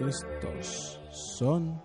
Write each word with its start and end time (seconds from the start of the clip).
Estos 0.00 1.00
son 1.10 1.82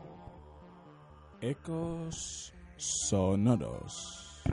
ecos 1.41 2.53
sonoros. 2.77 4.43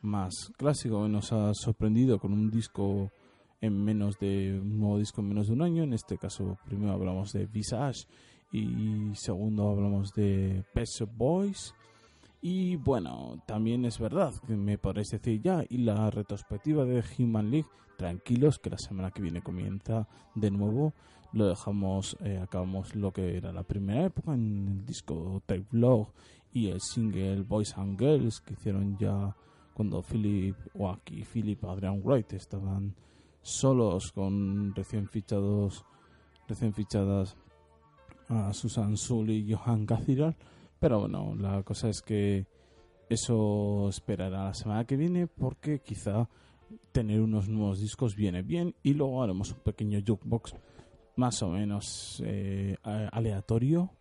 más 0.01 0.51
clásico 0.57 1.03
que 1.03 1.09
nos 1.09 1.33
ha 1.33 1.53
sorprendido 1.53 2.17
con 2.17 2.31
un 2.31 2.49
disco 2.49 3.11
en 3.59 3.83
menos 3.83 4.17
de 4.19 4.57
un 4.61 4.79
nuevo 4.79 4.99
disco 4.99 5.21
en 5.21 5.27
menos 5.29 5.47
de 5.47 5.53
un 5.53 5.63
año. 5.63 5.83
En 5.83 5.93
este 5.93 6.17
caso, 6.17 6.57
primero 6.65 6.93
hablamos 6.93 7.33
de 7.33 7.45
Visage 7.45 8.07
y 8.53 9.11
segundo 9.15 9.69
hablamos 9.69 10.13
de 10.13 10.63
Pet 10.73 10.87
Boys. 11.13 11.73
Y 12.41 12.75
bueno, 12.75 13.41
también 13.45 13.85
es 13.85 13.99
verdad 13.99 14.33
que 14.45 14.55
me 14.55 14.77
podréis 14.77 15.09
decir 15.09 15.41
ya, 15.41 15.63
y 15.67 15.79
la 15.79 16.09
retrospectiva 16.11 16.85
de 16.85 17.03
Human 17.17 17.49
League, 17.49 17.67
tranquilos 17.97 18.59
que 18.59 18.69
la 18.69 18.77
semana 18.77 19.11
que 19.11 19.21
viene 19.21 19.41
comienza 19.41 20.07
de 20.35 20.51
nuevo. 20.51 20.93
Lo 21.33 21.47
dejamos, 21.47 22.15
eh, 22.21 22.39
acabamos 22.41 22.95
lo 22.95 23.11
que 23.11 23.37
era 23.37 23.51
la 23.51 23.63
primera 23.63 24.05
época 24.05 24.33
en 24.33 24.67
el 24.67 24.85
disco 24.85 25.41
Tape 25.45 25.65
Vlog 25.71 26.11
y 26.53 26.67
el 26.67 26.79
single 26.79 27.41
Boys 27.41 27.77
and 27.77 27.99
Girls 27.99 28.39
que 28.39 28.53
hicieron 28.53 28.97
ya 28.97 29.35
cuando 29.73 30.01
Philip 30.01 30.55
o 30.73 30.89
aquí 30.89 31.23
Philip 31.23 31.63
Adrian 31.65 32.01
Wright 32.03 32.33
estaban 32.33 32.95
solos 33.41 34.11
con 34.11 34.73
recién 34.73 35.07
fichados 35.07 35.85
recién 36.47 36.73
fichadas 36.73 37.35
a 38.29 38.53
Susan 38.53 38.97
Sully 38.97 39.35
y 39.37 39.53
Johan 39.53 39.85
Gaziral 39.85 40.35
pero 40.79 41.01
bueno, 41.01 41.35
la 41.35 41.63
cosa 41.63 41.89
es 41.89 42.01
que 42.01 42.45
eso 43.09 43.87
esperará 43.89 44.45
la 44.45 44.53
semana 44.53 44.85
que 44.85 44.97
viene 44.97 45.27
porque 45.27 45.79
quizá 45.79 46.27
tener 46.91 47.21
unos 47.21 47.47
nuevos 47.47 47.79
discos 47.79 48.15
viene 48.15 48.41
bien 48.41 48.75
y 48.83 48.93
luego 48.93 49.23
haremos 49.23 49.51
un 49.51 49.59
pequeño 49.59 49.99
jukebox 50.05 50.55
más 51.15 51.41
o 51.41 51.49
menos 51.49 52.21
eh, 52.25 52.75
aleatorio 52.83 53.91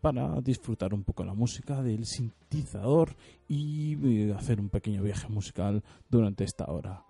para 0.00 0.40
disfrutar 0.42 0.92
un 0.92 1.02
poco 1.02 1.24
la 1.24 1.32
música 1.32 1.82
del 1.82 2.04
sintetizador 2.04 3.16
y 3.48 3.96
eh, 4.28 4.34
hacer 4.34 4.60
un 4.60 4.68
pequeño 4.68 5.02
viaje 5.02 5.28
musical 5.28 5.82
durante 6.10 6.44
esta 6.44 6.66
hora. 6.66 7.03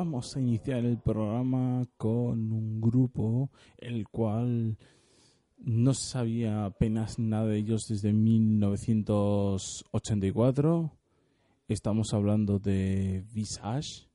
Vamos 0.00 0.34
a 0.34 0.40
iniciar 0.40 0.82
el 0.86 0.96
programa 0.96 1.86
con 1.98 2.50
un 2.52 2.80
grupo 2.80 3.50
el 3.76 4.08
cual 4.08 4.78
no 5.58 5.92
sabía 5.92 6.64
apenas 6.64 7.18
nada 7.18 7.48
de 7.48 7.58
ellos 7.58 7.86
desde 7.86 8.14
1984. 8.14 10.90
Estamos 11.68 12.14
hablando 12.14 12.58
de 12.58 13.26
Visage. 13.30 14.08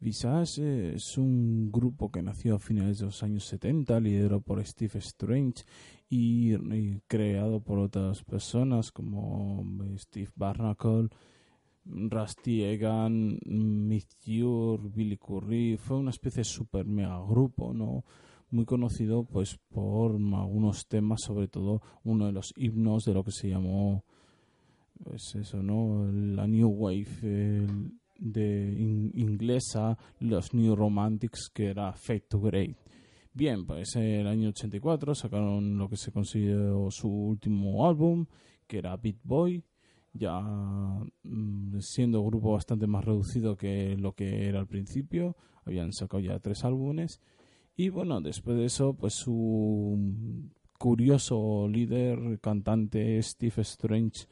Visage 0.00 0.96
es 0.96 1.16
un 1.16 1.70
grupo 1.70 2.10
que 2.10 2.22
nació 2.22 2.56
a 2.56 2.58
finales 2.58 2.98
de 2.98 3.04
los 3.04 3.22
años 3.22 3.44
70, 3.44 4.00
liderado 4.00 4.40
por 4.40 4.60
Steve 4.66 4.98
Strange 4.98 5.62
y, 6.08 6.54
y 6.54 7.02
creado 7.06 7.60
por 7.60 7.78
otras 7.78 8.24
personas 8.24 8.90
como 8.90 9.64
Steve 9.96 10.32
Barnacle, 10.34 11.08
Rusty 11.84 12.64
Egan, 12.64 13.38
Mitchur, 13.44 14.90
Billy 14.90 15.16
Curry, 15.16 15.76
fue 15.76 15.96
una 15.96 16.10
especie 16.10 16.40
de 16.40 16.44
super 16.44 16.86
mega 16.86 17.20
grupo, 17.20 17.72
¿no? 17.72 18.04
Muy 18.50 18.64
conocido 18.64 19.24
pues 19.24 19.58
por 19.68 20.12
algunos 20.12 20.86
temas, 20.86 21.20
sobre 21.24 21.48
todo 21.48 21.80
uno 22.04 22.26
de 22.26 22.32
los 22.32 22.52
himnos 22.56 23.04
de 23.04 23.14
lo 23.14 23.24
que 23.24 23.32
se 23.32 23.48
llamó 23.48 24.04
pues 25.02 25.34
eso, 25.36 25.62
¿no? 25.62 26.10
La 26.12 26.46
New 26.46 26.68
Wave 26.68 27.66
de 28.18 29.10
inglesa, 29.14 29.96
los 30.20 30.52
New 30.52 30.76
Romantics, 30.76 31.48
que 31.48 31.66
era 31.70 31.92
Fate 31.92 32.26
to 32.28 32.40
Great. 32.40 32.76
Bien, 33.32 33.64
pues 33.64 33.96
en 33.96 34.02
el 34.02 34.26
año 34.26 34.48
84 34.50 35.14
sacaron 35.14 35.78
lo 35.78 35.88
que 35.88 35.96
se 35.96 36.12
consideró 36.12 36.90
su 36.90 37.08
último 37.08 37.86
álbum, 37.86 38.26
que 38.66 38.78
era 38.78 38.96
Beat 38.96 39.18
Boy, 39.22 39.62
ya 40.12 40.40
mm, 40.40 41.80
siendo 41.80 42.22
grupo 42.24 42.52
bastante 42.52 42.86
más 42.86 43.04
reducido 43.04 43.56
que 43.56 43.96
lo 43.96 44.12
que 44.12 44.48
era 44.48 44.60
al 44.60 44.66
principio, 44.66 45.36
habían 45.64 45.92
sacado 45.92 46.20
ya 46.20 46.38
tres 46.38 46.64
álbumes 46.64 47.20
y 47.76 47.88
bueno, 47.88 48.20
después 48.20 48.56
de 48.56 48.64
eso 48.66 48.94
pues 48.94 49.14
su 49.14 50.50
curioso 50.78 51.68
líder, 51.68 52.40
cantante 52.40 53.22
Steve 53.22 53.62
Strange 53.62 54.26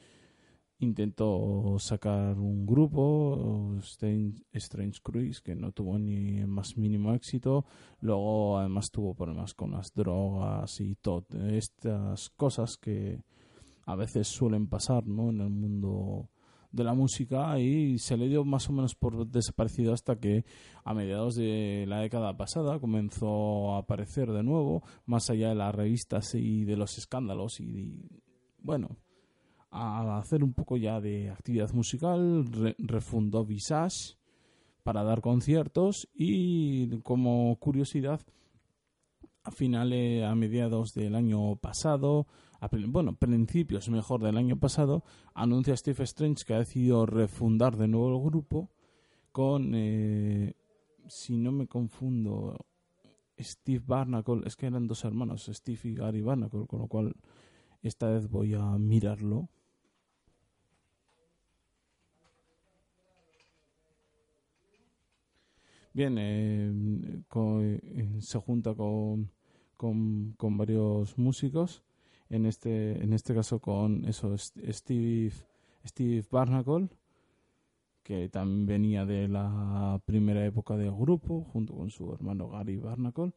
intentó 0.81 1.77
sacar 1.79 2.39
un 2.39 2.65
grupo, 2.65 3.75
Strange, 3.79 4.43
Strange 4.53 5.01
Cruise, 5.03 5.41
que 5.41 5.55
no 5.55 5.73
tuvo 5.73 5.99
ni 5.99 6.39
el 6.39 6.47
más 6.47 6.77
mínimo 6.77 7.15
éxito. 7.15 7.65
Luego, 8.01 8.59
además, 8.59 8.91
tuvo 8.91 9.15
problemas 9.15 9.55
con 9.55 9.73
las 9.73 9.93
drogas 9.93 10.81
y 10.81 10.95
todas 10.95 11.27
estas 11.53 12.31
cosas 12.31 12.77
que 12.77 13.21
a 13.89 13.95
veces 13.95 14.29
suelen 14.29 14.67
pasar 14.67 15.07
¿no? 15.07 15.31
en 15.31 15.41
el 15.41 15.49
mundo 15.49 16.29
de 16.73 16.85
la 16.85 16.93
música 16.93 17.59
y 17.59 17.99
se 17.99 18.19
le 18.19 18.29
dio 18.29 18.45
más 18.45 18.69
o 18.69 18.75
menos 18.75 18.95
por 18.95 19.27
desaparecido 19.27 19.95
hasta 19.95 20.17
que 20.21 20.45
a 20.85 20.93
mediados 20.93 21.37
de 21.37 21.87
la 21.89 22.01
década 22.01 22.37
pasada 22.37 22.79
comenzó 22.81 23.75
a 23.75 23.79
aparecer 23.79 24.31
de 24.31 24.43
nuevo, 24.43 24.83
más 25.07 25.31
allá 25.31 25.49
de 25.49 25.55
las 25.55 25.75
revistas 25.75 26.35
y 26.35 26.67
de 26.67 26.77
los 26.77 26.99
escándalos 26.99 27.61
y, 27.61 28.23
bueno, 28.59 28.99
a 29.71 30.19
hacer 30.19 30.45
un 30.45 30.53
poco 30.53 30.77
ya 30.77 31.01
de 31.01 31.31
actividad 31.31 31.73
musical, 31.73 32.45
refundó 32.77 33.47
Visage 33.47 34.19
para 34.83 35.03
dar 35.03 35.23
conciertos 35.23 36.11
y 36.13 37.01
como 37.01 37.57
curiosidad 37.57 38.21
a 39.45 39.51
finales, 39.51 40.25
a 40.25 40.35
mediados 40.35 40.93
del 40.93 41.15
año 41.15 41.57
pasado, 41.57 42.27
bueno, 42.89 43.15
principios 43.15 43.89
mejor 43.89 44.23
del 44.23 44.37
año 44.37 44.59
pasado, 44.59 45.05
anuncia 45.35 45.77
Steve 45.77 46.05
Strange 46.05 46.45
que 46.45 46.55
ha 46.55 46.59
decidido 46.59 47.07
refundar 47.07 47.77
de 47.77 47.89
nuevo 47.89 48.17
el 48.17 48.25
grupo 48.25 48.71
con, 49.33 49.73
eh, 49.75 50.55
si 51.07 51.37
no 51.37 51.53
me 51.53 51.69
confundo, 51.69 52.67
Steve 53.39 53.85
Barnacle, 53.87 54.43
es 54.47 54.57
que 54.57 54.67
eran 54.67 54.89
dos 54.89 55.05
hermanos, 55.05 55.49
Steve 55.53 55.79
y 55.85 55.95
Gary 55.95 56.23
Barnacle, 56.23 56.67
con 56.67 56.81
lo 56.81 56.89
cual 56.89 57.15
esta 57.83 58.09
vez 58.09 58.29
voy 58.29 58.55
a 58.55 58.65
mirarlo. 58.79 59.49
Bien, 65.93 66.17
eh, 66.19 67.23
eh, 67.35 68.17
se 68.21 68.39
junta 68.39 68.75
con, 68.75 69.31
con 69.77 70.57
varios 70.57 71.17
músicos 71.19 71.83
en 72.31 72.47
este, 72.47 73.03
en 73.03 73.13
este 73.13 73.35
caso 73.35 73.61
con 73.61 74.05
eso, 74.05 74.37
Steve, 74.37 75.33
Steve 75.85 76.25
Barnacle, 76.31 76.89
que 78.03 78.29
también 78.29 78.67
venía 78.67 79.05
de 79.05 79.29
la 79.29 80.01
primera 80.05 80.45
época 80.45 80.77
del 80.77 80.93
grupo, 80.93 81.45
junto 81.53 81.75
con 81.75 81.91
su 81.91 82.13
hermano 82.13 82.49
Gary 82.49 82.77
Barnacle, 82.77 83.33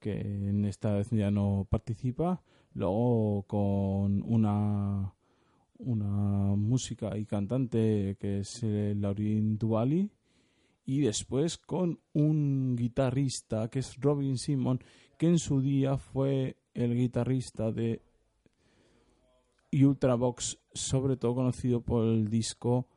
que 0.00 0.20
en 0.20 0.64
esta 0.64 0.94
vez 0.94 1.10
ya 1.10 1.30
no 1.30 1.66
participa. 1.70 2.42
Luego 2.74 3.44
con 3.46 4.22
una, 4.22 5.14
una 5.78 6.56
música 6.56 7.16
y 7.16 7.24
cantante 7.24 8.16
que 8.18 8.40
es 8.40 8.62
Laurin 8.62 9.58
Duali. 9.58 10.10
Y 10.84 11.00
después 11.00 11.58
con 11.58 11.98
un 12.12 12.76
guitarrista 12.76 13.68
que 13.68 13.80
es 13.80 13.96
Robin 14.00 14.38
Simon, 14.38 14.80
que 15.18 15.28
en 15.28 15.38
su 15.38 15.60
día 15.60 15.98
fue 15.98 16.56
el 16.74 16.94
guitarrista 16.94 17.72
de 17.72 18.02
y 19.70 19.84
Ultravox, 19.84 20.58
sobre 20.72 21.16
todo 21.16 21.34
conocido 21.34 21.80
por 21.80 22.04
el 22.04 22.28
disco 22.28 22.88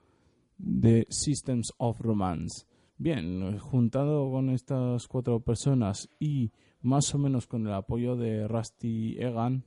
de 0.57 1.07
Systems 1.09 1.73
of 1.77 1.99
Romance. 2.01 2.65
Bien, 2.97 3.57
juntado 3.59 4.29
con 4.29 4.49
estas 4.49 5.07
cuatro 5.07 5.39
personas 5.39 6.09
y 6.19 6.51
más 6.81 7.13
o 7.15 7.17
menos 7.17 7.47
con 7.47 7.65
el 7.65 7.73
apoyo 7.73 8.15
de 8.15 8.47
Rusty 8.47 9.17
Egan, 9.19 9.63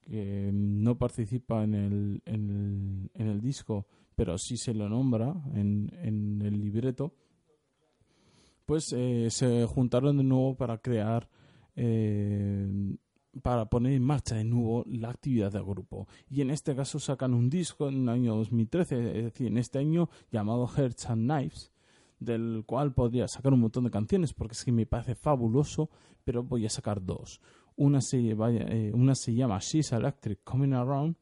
que 0.00 0.50
no 0.52 0.96
participa 0.96 1.62
en 1.62 1.74
el, 1.74 2.22
en 2.24 3.10
el, 3.14 3.40
disco, 3.40 3.86
pero 4.16 4.38
sí 4.38 4.56
se 4.56 4.74
lo 4.74 4.88
nombra 4.88 5.34
en, 5.54 5.92
en 6.02 6.40
el 6.42 6.60
libreto, 6.60 7.14
pues 8.64 8.94
eh, 8.96 9.28
se 9.30 9.66
juntaron 9.66 10.16
de 10.16 10.24
nuevo 10.24 10.56
para 10.56 10.78
crear 10.78 11.28
eh, 11.74 12.96
para 13.40 13.66
poner 13.66 13.92
en 13.92 14.04
marcha 14.04 14.34
de 14.36 14.44
nuevo 14.44 14.84
la 14.86 15.10
actividad 15.10 15.52
del 15.52 15.64
grupo. 15.64 16.06
Y 16.28 16.40
en 16.40 16.50
este 16.50 16.74
caso 16.74 16.98
sacan 16.98 17.34
un 17.34 17.50
disco 17.50 17.88
en 17.88 18.02
el 18.02 18.08
año 18.08 18.36
2013, 18.36 19.18
es 19.18 19.24
decir, 19.24 19.46
en 19.48 19.58
este 19.58 19.78
año 19.78 20.08
llamado 20.30 20.66
Hearts 20.66 21.06
and 21.06 21.30
Knives, 21.30 21.72
del 22.18 22.64
cual 22.66 22.92
podría 22.92 23.26
sacar 23.28 23.52
un 23.52 23.60
montón 23.60 23.84
de 23.84 23.90
canciones 23.90 24.32
porque 24.34 24.52
es 24.52 24.64
que 24.64 24.72
me 24.72 24.86
parece 24.86 25.14
fabuloso, 25.14 25.90
pero 26.24 26.42
voy 26.42 26.66
a 26.66 26.70
sacar 26.70 27.04
dos. 27.04 27.40
Una 27.76 28.00
se, 28.00 28.18
eh, 28.18 28.92
una 28.94 29.14
se 29.14 29.34
llama 29.34 29.58
She's 29.58 29.92
Electric 29.92 30.44
Coming 30.44 30.74
Around 30.74 31.16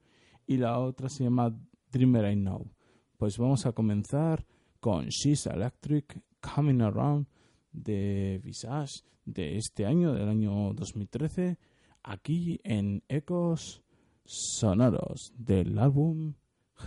y 0.47 0.57
la 0.57 0.79
otra 0.79 1.09
se 1.09 1.25
llama 1.25 1.57
Dreamer 1.91 2.33
I 2.33 2.37
Know. 2.37 2.71
Pues 3.17 3.39
vamos 3.39 3.65
a 3.67 3.73
comenzar 3.73 4.45
con 4.81 5.07
She's 5.07 5.47
Electric 5.47 6.21
Coming 6.41 6.81
Around 6.83 7.27
de 7.73 8.41
Visage 8.43 9.03
de 9.25 9.57
este 9.57 9.87
año, 9.87 10.13
del 10.13 10.29
año 10.29 10.73
2013 10.75 11.59
aquí 12.03 12.61
en 12.65 13.03
Ecos 13.09 13.83
Sonoros 14.25 15.33
del 15.37 15.79
álbum 15.79 16.35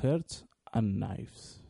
Hearts 0.01 0.45
and 0.71 0.95
Knives. 0.95 1.60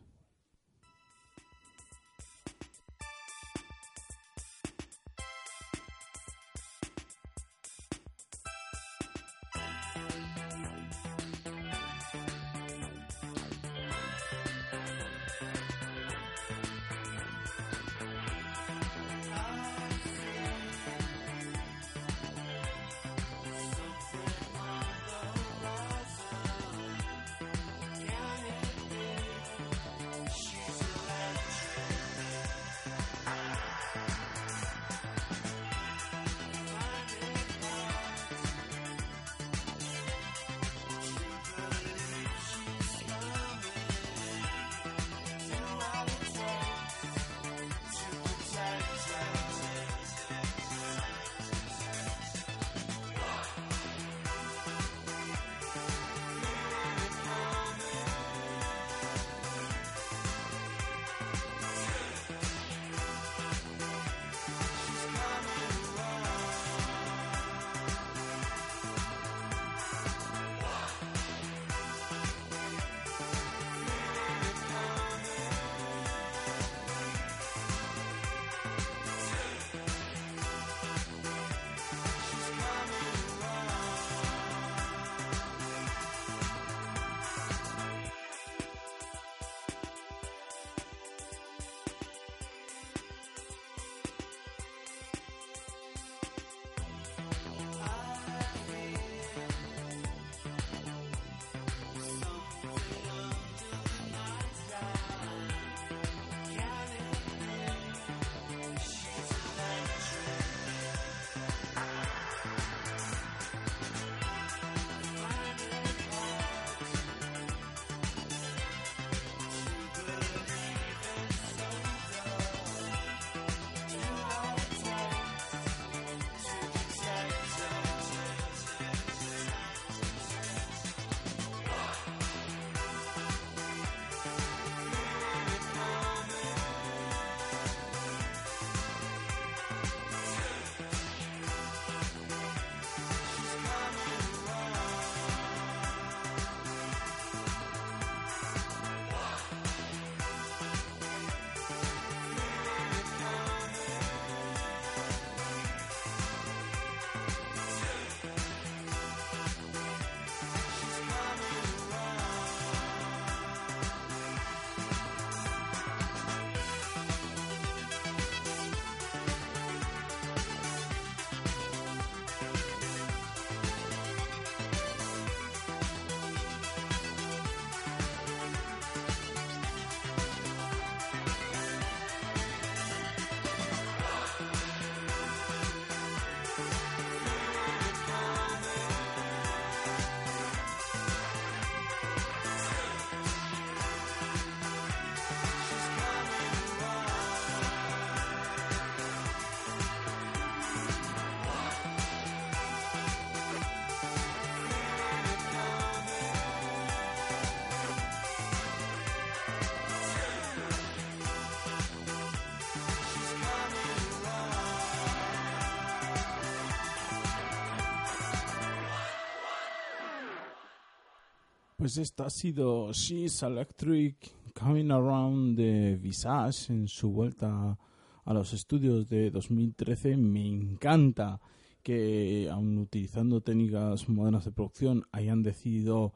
Pues 221.82 221.96
esta 221.96 222.26
ha 222.26 222.30
sido 222.30 222.92
She's 222.92 223.42
Electric 223.42 224.16
Coming 224.54 224.92
Around 224.92 225.56
de 225.56 225.96
Visage 225.96 226.72
en 226.72 226.86
su 226.86 227.10
vuelta 227.10 227.76
a 228.24 228.32
los 228.32 228.52
estudios 228.52 229.08
de 229.08 229.32
2013. 229.32 230.16
Me 230.16 230.46
encanta 230.46 231.40
que, 231.82 232.48
aun 232.52 232.78
utilizando 232.78 233.40
técnicas 233.40 234.08
modernas 234.08 234.44
de 234.44 234.52
producción, 234.52 235.06
hayan 235.10 235.42
decidido 235.42 236.12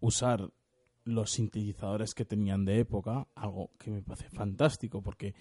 usar 0.00 0.52
los 1.04 1.30
sintetizadores 1.30 2.12
que 2.12 2.26
tenían 2.26 2.66
de 2.66 2.80
época, 2.80 3.26
algo 3.34 3.70
que 3.78 3.90
me 3.90 4.02
parece 4.02 4.28
fantástico 4.28 5.00
porque 5.00 5.34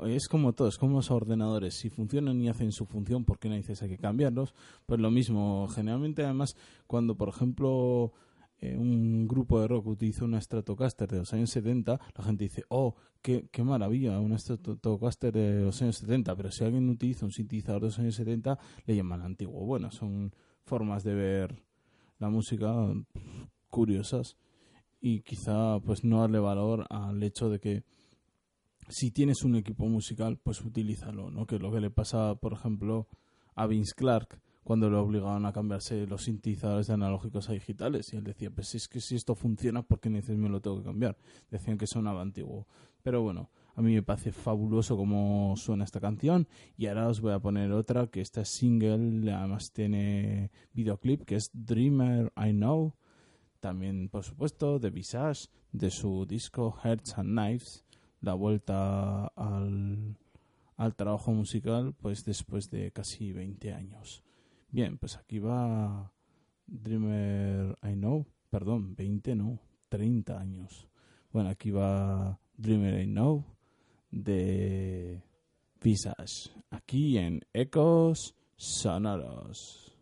es 0.00 0.26
como 0.26 0.52
todo, 0.52 0.66
es 0.66 0.78
como 0.78 0.96
los 0.96 1.12
ordenadores, 1.12 1.74
si 1.74 1.90
funcionan 1.90 2.42
y 2.42 2.48
hacen 2.48 2.72
su 2.72 2.86
función, 2.86 3.24
¿por 3.24 3.38
qué 3.38 3.48
narices 3.48 3.80
hay 3.82 3.88
que 3.88 3.98
cambiarlos? 3.98 4.52
Pues 4.84 4.98
lo 4.98 5.12
mismo, 5.12 5.68
generalmente 5.68 6.24
además 6.24 6.56
cuando 6.88 7.16
por 7.16 7.28
ejemplo 7.28 8.12
eh, 8.58 8.76
un 8.76 9.28
grupo 9.28 9.60
de 9.60 9.68
rock 9.68 9.86
utiliza 9.86 10.24
una 10.24 10.40
Stratocaster 10.40 11.08
de 11.08 11.18
los 11.18 11.32
años 11.32 11.50
70, 11.50 12.00
la 12.16 12.24
gente 12.24 12.44
dice, 12.44 12.64
oh, 12.68 12.94
qué, 13.20 13.48
qué 13.52 13.62
maravilla, 13.62 14.18
una 14.20 14.38
Stratocaster 14.38 15.32
de 15.32 15.62
los 15.62 15.82
años 15.82 15.96
70, 15.96 16.34
pero 16.34 16.50
si 16.50 16.64
alguien 16.64 16.88
utiliza 16.88 17.26
un 17.26 17.32
sintetizador 17.32 17.82
de 17.82 17.88
los 17.88 17.98
años 17.98 18.14
70, 18.14 18.58
le 18.86 18.96
llaman 18.96 19.22
antiguo. 19.22 19.64
Bueno, 19.66 19.90
son 19.90 20.32
formas 20.64 21.04
de 21.04 21.14
ver 21.14 21.62
la 22.18 22.30
música 22.30 22.92
curiosas 23.68 24.36
y 25.00 25.20
quizá 25.20 25.78
pues 25.80 26.02
no 26.04 26.20
darle 26.20 26.38
valor 26.38 26.86
al 26.88 27.22
hecho 27.22 27.50
de 27.50 27.60
que 27.60 27.84
si 28.88 29.10
tienes 29.10 29.42
un 29.42 29.56
equipo 29.56 29.86
musical 29.86 30.38
pues 30.38 30.62
utilízalo, 30.62 31.30
¿no? 31.30 31.46
Que 31.46 31.56
es 31.56 31.62
lo 31.62 31.70
que 31.72 31.80
le 31.80 31.90
pasa 31.90 32.34
por 32.36 32.52
ejemplo 32.54 33.08
a 33.54 33.66
Vince 33.66 33.94
Clark 33.94 34.40
cuando 34.66 34.90
le 34.90 34.96
obligaban 34.96 35.46
a 35.46 35.52
cambiarse 35.52 36.06
los 36.08 36.24
sintetizadores 36.24 36.88
de 36.88 36.94
analógicos 36.94 37.48
a 37.48 37.52
digitales 37.52 38.12
y 38.12 38.16
él 38.16 38.24
decía 38.24 38.50
pues 38.50 38.74
es 38.74 38.88
que 38.88 39.00
si 39.00 39.14
esto 39.14 39.36
funciona 39.36 39.82
¿por 39.82 40.00
qué 40.00 40.10
necesito 40.10 40.42
me 40.42 40.48
lo 40.48 40.60
tengo 40.60 40.78
que 40.78 40.84
cambiar? 40.84 41.16
Decían 41.50 41.78
que 41.78 41.86
sonaba 41.86 42.20
antiguo 42.20 42.66
pero 43.02 43.22
bueno 43.22 43.50
a 43.76 43.82
mí 43.82 43.94
me 43.94 44.02
parece 44.02 44.32
fabuloso 44.32 44.96
cómo 44.96 45.54
suena 45.56 45.84
esta 45.84 46.00
canción 46.00 46.48
y 46.76 46.86
ahora 46.86 47.06
os 47.06 47.20
voy 47.20 47.32
a 47.32 47.38
poner 47.38 47.70
otra 47.70 48.08
que 48.08 48.20
esta 48.20 48.44
single 48.44 49.32
además 49.32 49.70
tiene 49.70 50.50
videoclip 50.72 51.22
que 51.24 51.36
es 51.36 51.50
Dreamer 51.52 52.32
I 52.36 52.50
Know 52.50 52.94
también, 53.60 54.08
por 54.08 54.22
supuesto, 54.22 54.78
de 54.78 54.90
Visage, 54.90 55.48
de 55.72 55.90
su 55.90 56.26
disco 56.26 56.72
Hearts 56.82 57.18
and 57.18 57.30
Knives, 57.30 57.84
la 58.20 58.34
vuelta 58.34 59.26
al, 59.34 60.16
al 60.76 60.94
trabajo 60.94 61.32
musical, 61.32 61.94
pues 61.94 62.24
después 62.24 62.70
de 62.70 62.92
casi 62.92 63.32
20 63.32 63.72
años. 63.72 64.22
Bien, 64.76 64.98
pues 64.98 65.16
aquí 65.16 65.38
va 65.38 66.12
Dreamer 66.66 67.78
I 67.82 67.94
Know, 67.94 68.26
perdón, 68.50 68.94
20 68.94 69.34
no, 69.34 69.58
30 69.88 70.38
años. 70.38 70.86
Bueno, 71.32 71.48
aquí 71.48 71.70
va 71.70 72.38
Dreamer 72.58 73.00
I 73.02 73.06
Know 73.06 73.42
de 74.10 75.22
Visage, 75.80 76.50
aquí 76.68 77.16
en 77.16 77.40
Ecos 77.54 78.34
Sonoros. 78.54 79.96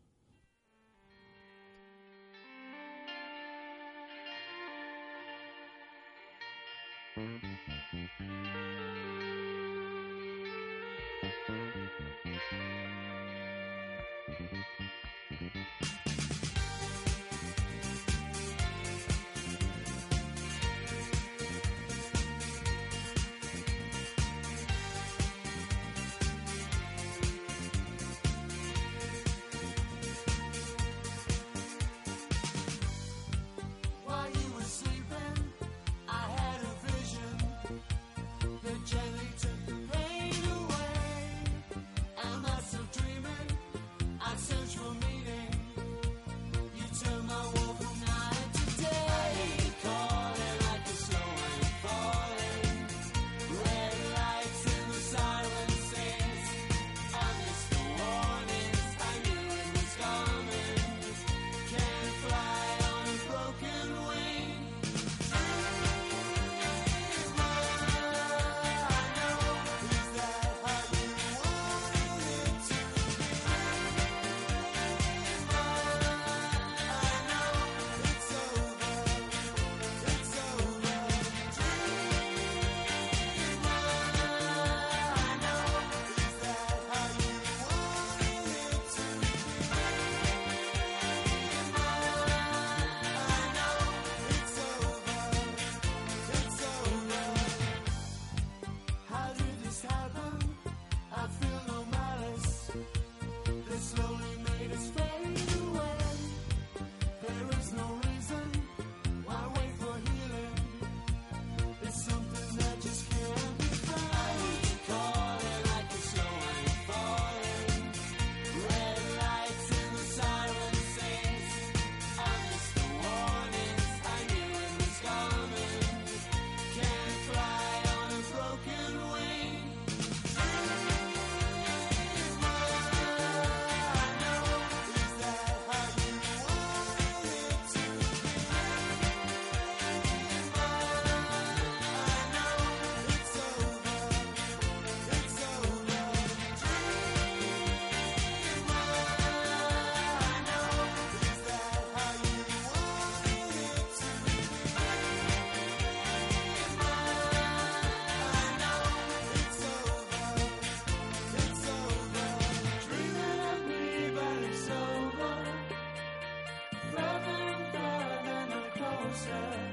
answer. 169.15 169.64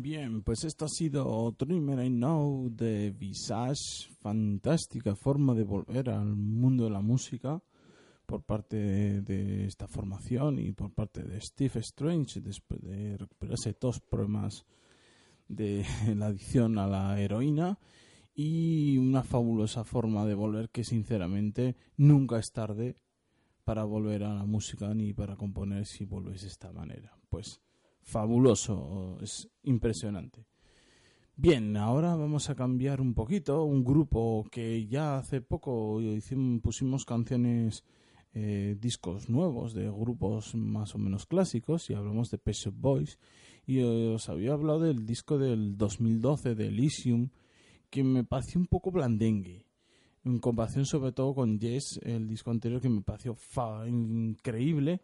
Bien, 0.00 0.42
pues 0.42 0.62
esto 0.62 0.84
ha 0.84 0.88
sido 0.88 1.56
Dreamer 1.58 2.04
I 2.04 2.08
Know 2.08 2.70
de 2.70 3.10
Visage, 3.10 4.08
fantástica 4.20 5.16
forma 5.16 5.54
de 5.54 5.64
volver 5.64 6.10
al 6.10 6.36
mundo 6.36 6.84
de 6.84 6.90
la 6.90 7.00
música 7.00 7.60
por 8.24 8.44
parte 8.44 8.76
de, 8.76 9.66
esta 9.66 9.88
formación 9.88 10.60
y 10.60 10.70
por 10.70 10.92
parte 10.92 11.24
de 11.24 11.40
Steve 11.40 11.80
Strange 11.80 12.40
después 12.40 12.80
de 12.80 13.16
recuperarse 13.16 13.74
todos 13.74 13.98
problemas 13.98 14.64
de 15.48 15.84
la 16.14 16.26
adicción 16.26 16.78
a 16.78 16.86
la 16.86 17.20
heroína 17.20 17.80
y 18.36 18.98
una 18.98 19.24
fabulosa 19.24 19.82
forma 19.82 20.24
de 20.26 20.34
volver 20.34 20.70
que 20.70 20.84
sinceramente 20.84 21.74
nunca 21.96 22.38
es 22.38 22.52
tarde 22.52 22.94
para 23.64 23.82
volver 23.82 24.22
a 24.22 24.32
la 24.32 24.44
música 24.44 24.94
ni 24.94 25.12
para 25.12 25.34
componer 25.34 25.86
si 25.86 26.04
vuelves 26.04 26.42
de 26.42 26.48
esta 26.48 26.70
manera. 26.70 27.18
Pues 27.28 27.60
fabuloso, 28.08 29.18
es 29.20 29.48
impresionante. 29.64 30.46
Bien, 31.36 31.76
ahora 31.76 32.16
vamos 32.16 32.48
a 32.50 32.54
cambiar 32.54 33.00
un 33.00 33.14
poquito. 33.14 33.64
Un 33.64 33.84
grupo 33.84 34.46
que 34.50 34.86
ya 34.86 35.18
hace 35.18 35.40
poco 35.40 36.00
pusimos 36.62 37.04
canciones, 37.04 37.84
eh, 38.32 38.76
discos 38.80 39.28
nuevos 39.28 39.74
de 39.74 39.88
grupos 39.90 40.54
más 40.54 40.94
o 40.94 40.98
menos 40.98 41.26
clásicos 41.26 41.90
y 41.90 41.94
hablamos 41.94 42.30
de 42.30 42.38
Pet 42.38 42.56
Boys. 42.72 43.18
Y 43.66 43.82
os 43.82 44.28
había 44.28 44.54
hablado 44.54 44.80
del 44.80 45.04
disco 45.04 45.38
del 45.38 45.76
2012 45.76 46.54
de 46.54 46.66
Elysium 46.66 47.28
que 47.90 48.02
me 48.02 48.24
pareció 48.24 48.58
un 48.58 48.66
poco 48.66 48.90
blandengue. 48.90 49.66
En 50.24 50.38
comparación 50.40 50.86
sobre 50.86 51.12
todo 51.12 51.34
con 51.34 51.58
Yes, 51.60 52.00
el 52.02 52.26
disco 52.26 52.50
anterior 52.50 52.80
que 52.80 52.88
me 52.88 53.02
pareció 53.02 53.36
increíble 53.86 55.02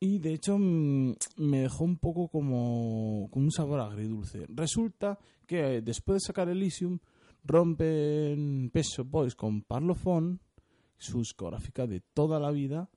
y 0.00 0.18
de 0.18 0.34
hecho 0.34 0.58
mm, 0.58 1.14
me 1.36 1.60
dejó 1.62 1.84
un 1.84 1.98
poco 1.98 2.28
como 2.28 3.28
con 3.30 3.44
un 3.44 3.50
sabor 3.50 3.80
agridulce. 3.80 4.46
Resulta 4.48 5.18
que 5.46 5.80
después 5.82 6.16
de 6.16 6.26
sacar 6.26 6.48
Elysium 6.48 6.98
rompen 7.44 8.70
Peso 8.72 9.04
Boys 9.04 9.34
con 9.34 9.62
Parlophone, 9.62 10.38
su 10.96 11.18
discográfica 11.18 11.86
de 11.86 12.00
toda 12.00 12.38
la 12.38 12.50
vida, 12.50 12.90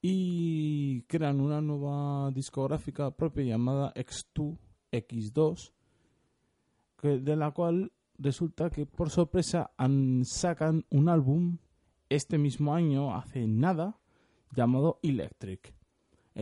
y 0.00 1.02
crean 1.02 1.40
una 1.40 1.60
nueva 1.60 2.30
discográfica 2.30 3.10
propia 3.10 3.44
llamada 3.44 3.92
X2, 3.94 4.56
X2, 4.92 5.72
de 7.02 7.36
la 7.36 7.50
cual 7.50 7.92
resulta 8.18 8.70
que 8.70 8.86
por 8.86 9.10
sorpresa 9.10 9.70
sacan 10.22 10.84
un 10.90 11.08
álbum 11.08 11.58
este 12.08 12.38
mismo 12.38 12.74
año, 12.74 13.14
hace 13.14 13.46
nada, 13.46 13.98
llamado 14.54 15.00
Electric 15.02 15.68
eh, 15.68 15.75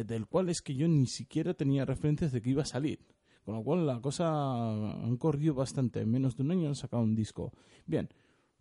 del 0.02 0.26
cual 0.26 0.48
es 0.48 0.61
que 0.61 0.74
yo 0.74 0.88
ni 0.88 1.07
siquiera 1.07 1.54
tenía 1.54 1.85
referencias 1.85 2.33
de 2.33 2.42
que 2.42 2.50
iba 2.50 2.62
a 2.62 2.66
salir. 2.66 3.07
Con 3.44 3.54
lo 3.54 3.62
cual 3.62 3.87
la 3.87 4.00
cosa 4.00 4.92
han 5.04 5.16
corrido 5.18 5.54
bastante. 5.54 6.00
En 6.00 6.11
menos 6.11 6.37
de 6.37 6.42
un 6.42 6.50
año 6.50 6.68
han 6.68 6.74
sacado 6.74 7.02
un 7.02 7.14
disco. 7.14 7.52
Bien, 7.87 8.09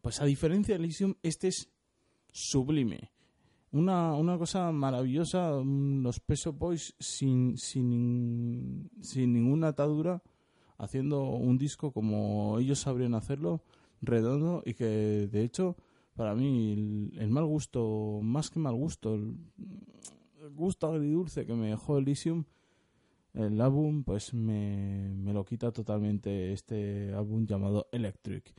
pues 0.02 0.22
a 0.22 0.26
diferencia 0.26 0.78
de 0.78 0.84
Elysium, 0.84 1.16
este 1.24 1.48
es 1.48 1.72
sublime. 2.32 3.12
Una, 3.72 4.14
una 4.14 4.38
cosa 4.38 4.72
maravillosa, 4.72 5.52
los 5.64 6.20
Peso 6.20 6.54
Boys 6.54 6.96
sin, 7.00 7.58
sin, 7.58 8.92
sin 9.02 9.34
ninguna 9.34 9.70
atadura, 9.70 10.22
haciendo 10.78 11.24
un 11.24 11.58
disco 11.58 11.92
como 11.92 12.60
ellos 12.60 12.80
sabrían 12.80 13.16
hacerlo, 13.16 13.64
redondo 14.02 14.62
y 14.66 14.74
que 14.74 14.86
de 14.86 15.44
hecho 15.44 15.78
para 16.16 16.36
mí 16.36 16.74
el, 16.74 17.20
el 17.20 17.30
mal 17.32 17.46
gusto, 17.46 18.20
más 18.22 18.52
que 18.52 18.60
mal 18.60 18.76
gusto, 18.76 19.16
el, 19.16 19.38
gusto 20.52 20.88
agridulce 20.88 21.46
que 21.46 21.54
me 21.54 21.70
dejó 21.70 21.98
Elysium, 21.98 22.46
el 23.34 23.60
álbum, 23.62 24.04
pues 24.04 24.34
me, 24.34 25.14
me 25.16 25.34
lo 25.34 25.44
quita 25.44 25.72
totalmente 25.72 26.54
este 26.54 27.14
álbum 27.14 27.46
llamado 27.46 27.88
Electric. 27.92 28.54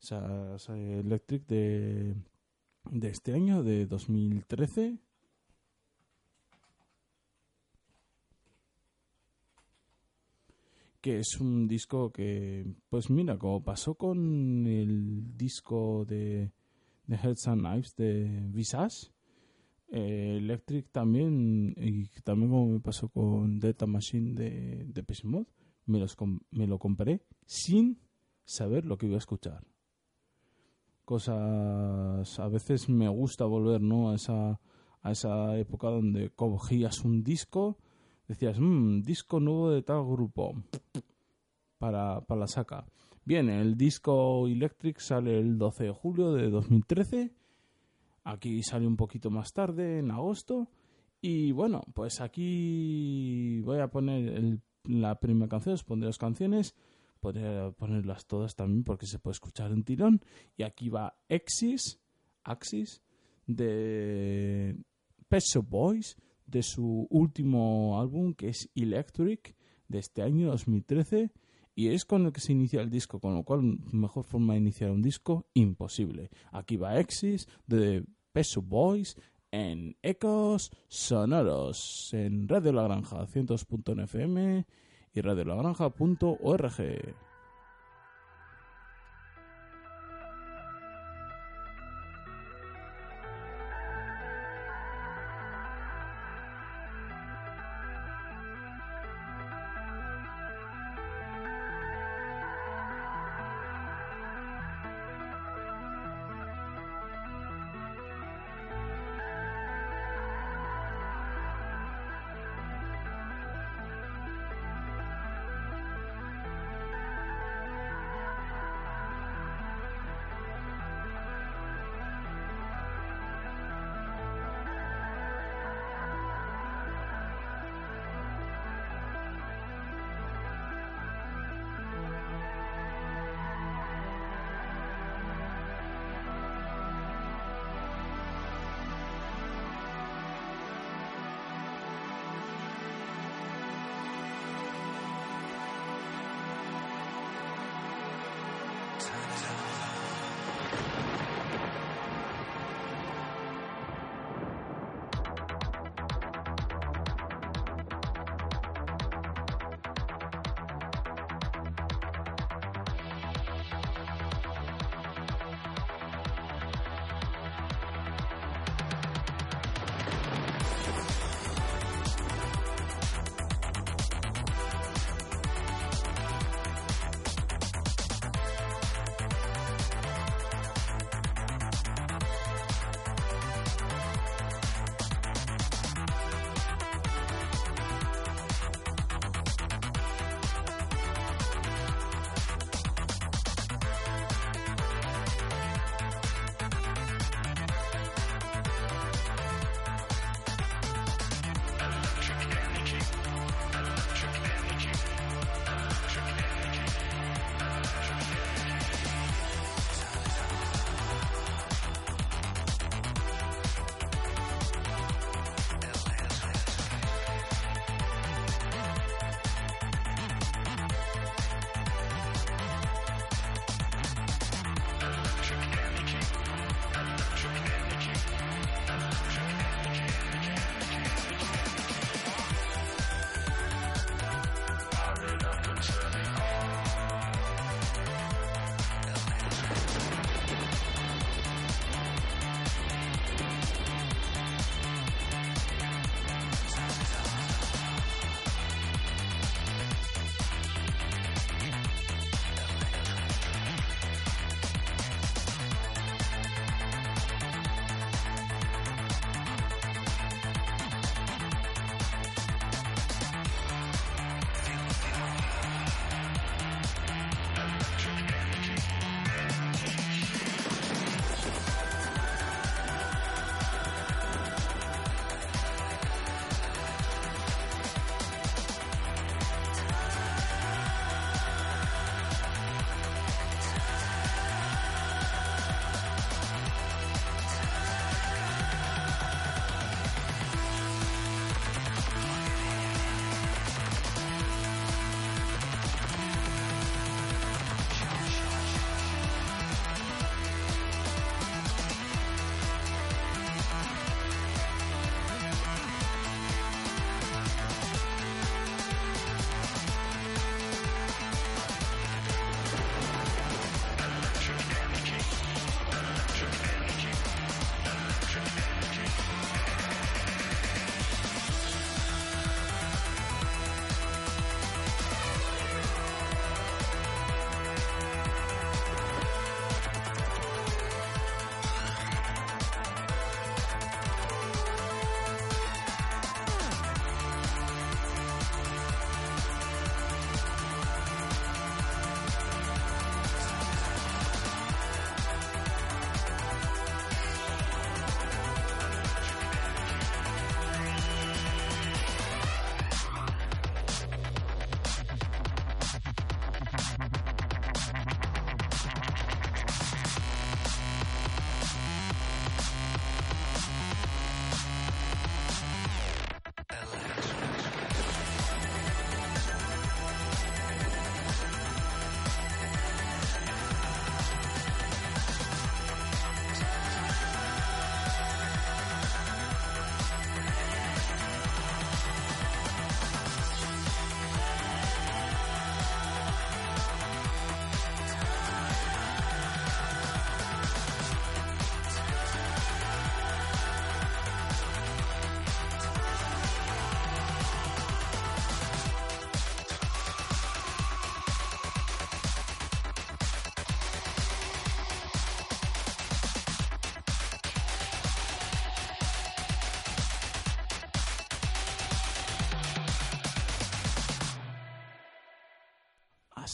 O 0.00 0.02
sea, 0.02 0.56
Electric 0.76 1.46
de, 1.46 2.14
de 2.90 3.08
este 3.08 3.32
año, 3.34 3.62
de 3.62 3.86
2013. 3.86 4.98
que 11.00 11.18
es 11.18 11.40
un 11.40 11.66
disco 11.66 12.12
que, 12.12 12.66
pues 12.90 13.08
mira, 13.08 13.38
como 13.38 13.62
pasó 13.64 13.94
con 13.94 14.66
el 14.66 15.36
disco 15.36 16.04
de, 16.04 16.52
de 17.06 17.16
Heads 17.16 17.48
and 17.48 17.62
Knives 17.62 17.96
de 17.96 18.48
Visage, 18.50 19.10
eh, 19.90 20.36
Electric 20.38 20.90
también, 20.92 21.74
y 21.76 22.06
también 22.22 22.50
como 22.50 22.66
me 22.66 22.80
pasó 22.80 23.08
con 23.08 23.58
Data 23.58 23.86
Machine 23.86 24.34
de, 24.34 24.84
de 24.86 25.04
me, 25.86 25.98
los 25.98 26.16
me 26.50 26.66
lo 26.66 26.78
compré 26.78 27.22
sin 27.44 27.98
saber 28.44 28.84
lo 28.84 28.96
que 28.98 29.06
iba 29.06 29.16
a 29.16 29.18
escuchar. 29.18 29.64
Cosas, 31.04 32.38
a 32.38 32.48
veces 32.48 32.88
me 32.88 33.08
gusta 33.08 33.44
volver 33.46 33.80
¿no? 33.80 34.10
a, 34.10 34.14
esa, 34.14 34.60
a 35.02 35.10
esa 35.10 35.58
época 35.58 35.88
donde 35.88 36.30
cogías 36.30 37.04
un 37.04 37.24
disco, 37.24 37.78
decías, 38.28 38.60
mmm, 38.60 39.00
disco 39.02 39.40
nuevo 39.40 39.70
de 39.70 39.82
tal 39.82 40.04
grupo, 40.04 40.54
para, 41.78 42.20
para 42.20 42.40
la 42.42 42.46
saca. 42.46 42.86
Bien, 43.24 43.48
el 43.48 43.76
disco 43.76 44.46
Electric 44.46 45.00
sale 45.00 45.36
el 45.38 45.58
12 45.58 45.84
de 45.84 45.90
julio 45.90 46.32
de 46.32 46.48
2013 46.48 47.39
Aquí 48.24 48.62
sale 48.62 48.86
un 48.86 48.96
poquito 48.96 49.30
más 49.30 49.52
tarde, 49.52 49.98
en 49.98 50.10
agosto. 50.10 50.68
Y 51.20 51.52
bueno, 51.52 51.82
pues 51.94 52.20
aquí 52.20 53.60
voy 53.60 53.78
a 53.78 53.88
poner 53.88 54.58
la 54.84 55.18
primera 55.20 55.48
canción, 55.48 55.74
os 55.74 55.84
pondré 55.84 56.06
las 56.06 56.18
canciones. 56.18 56.74
Podría 57.20 57.70
ponerlas 57.72 58.26
todas 58.26 58.56
también 58.56 58.84
porque 58.84 59.06
se 59.06 59.18
puede 59.18 59.32
escuchar 59.32 59.72
en 59.72 59.84
tirón. 59.84 60.20
Y 60.56 60.62
aquí 60.62 60.88
va 60.88 61.18
Axis, 61.28 62.00
Axis 62.44 63.02
de 63.46 64.76
Pet 65.28 65.42
Boys, 65.68 66.16
de 66.46 66.62
su 66.62 67.06
último 67.10 68.00
álbum 68.00 68.34
que 68.34 68.48
es 68.48 68.70
Electric, 68.74 69.54
de 69.88 69.98
este 69.98 70.22
año 70.22 70.48
2013 70.48 71.30
y 71.80 71.88
es 71.88 72.04
con 72.04 72.26
el 72.26 72.32
que 72.32 72.42
se 72.42 72.52
inicia 72.52 72.82
el 72.82 72.90
disco, 72.90 73.20
con 73.20 73.34
lo 73.34 73.42
cual 73.42 73.78
mejor 73.90 74.24
forma 74.24 74.52
de 74.52 74.58
iniciar 74.58 74.90
un 74.90 75.00
disco 75.00 75.46
imposible. 75.54 76.28
Aquí 76.52 76.76
va 76.76 77.00
Exis 77.00 77.48
de 77.66 78.04
Peso 78.32 78.60
Boys 78.60 79.16
en 79.50 79.96
Ecos 80.02 80.70
Sonoros 80.88 82.12
en 82.12 82.48
Radio 82.48 82.74
La 82.74 82.82
Granja 82.82 83.26
100.fm 83.26 84.66
y 85.14 85.20
radiolagranja.org. 85.22 87.29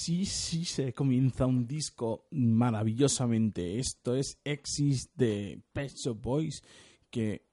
sí, 0.06 0.24
sí 0.24 0.64
se 0.64 0.92
comienza 0.92 1.46
un 1.46 1.66
disco 1.66 2.28
maravillosamente. 2.30 3.80
Esto 3.80 4.14
es 4.14 4.38
Exis 4.44 5.10
de 5.16 5.60
Pet 5.72 5.92
Shop 5.96 6.20
Boys, 6.22 6.62
que 7.10 7.48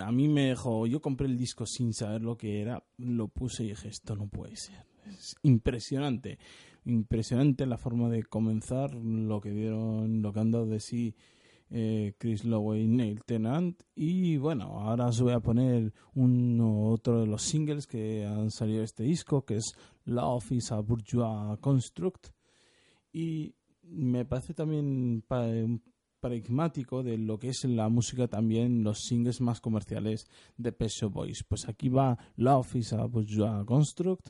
a 0.00 0.10
mí 0.10 0.26
me 0.26 0.48
dejó. 0.48 0.88
Yo 0.88 1.00
compré 1.00 1.28
el 1.28 1.38
disco 1.38 1.64
sin 1.64 1.94
saber 1.94 2.22
lo 2.22 2.36
que 2.36 2.60
era, 2.60 2.84
lo 2.96 3.28
puse 3.28 3.62
y 3.62 3.68
dije: 3.68 3.88
Esto 3.88 4.16
no 4.16 4.26
puede 4.26 4.56
ser. 4.56 4.84
Es 5.06 5.36
impresionante. 5.42 6.38
Impresionante 6.86 7.66
la 7.66 7.78
forma 7.78 8.08
de 8.08 8.24
comenzar, 8.24 8.92
lo 8.92 9.40
que 9.40 9.50
dieron, 9.50 10.22
lo 10.22 10.32
que 10.32 10.40
han 10.40 10.50
dado 10.50 10.66
de 10.66 10.80
sí 10.80 11.14
eh, 11.70 12.14
Chris 12.18 12.44
Lowe 12.44 12.78
y 12.78 12.86
Neil 12.86 13.24
Tennant. 13.24 13.82
Y 13.94 14.36
bueno, 14.36 14.80
ahora 14.80 15.06
os 15.06 15.20
voy 15.20 15.32
a 15.32 15.40
poner 15.40 15.92
uno 16.14 16.88
otro 16.90 17.20
de 17.20 17.26
los 17.26 17.42
singles 17.42 17.86
que 17.86 18.24
han 18.24 18.50
salido 18.50 18.78
de 18.78 18.84
este 18.84 19.02
disco, 19.02 19.44
que 19.44 19.56
es 19.56 19.74
Love 20.04 20.52
is 20.52 20.72
a 20.72 20.80
Bourgeois 20.80 21.58
Construct. 21.60 22.28
Y 23.12 23.54
me 23.82 24.24
parece 24.24 24.54
también 24.54 25.24
paradigmático 26.20 27.02
de 27.02 27.18
lo 27.18 27.38
que 27.38 27.48
es 27.48 27.64
la 27.64 27.88
música 27.88 28.28
también 28.28 28.82
los 28.82 29.00
singles 29.00 29.40
más 29.40 29.60
comerciales 29.60 30.26
de 30.56 30.72
Peso 30.72 31.10
Boys. 31.10 31.44
Pues 31.46 31.68
aquí 31.68 31.88
va 31.88 32.18
Love 32.36 32.76
is 32.76 32.92
a 32.92 33.04
Bourgeois 33.04 33.64
Construct 33.66 34.28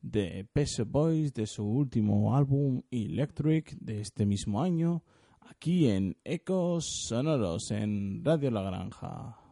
de 0.00 0.46
Peso 0.52 0.84
Boys 0.84 1.34
de 1.34 1.46
su 1.46 1.64
último 1.64 2.36
álbum 2.36 2.82
Electric 2.90 3.76
de 3.80 4.00
este 4.00 4.24
mismo 4.24 4.62
año 4.62 5.02
aquí 5.50 5.88
en 5.88 6.16
Ecos 6.24 6.84
Sonoros 6.84 7.70
en 7.70 8.24
Radio 8.24 8.50
La 8.50 8.62
Granja. 8.62 9.45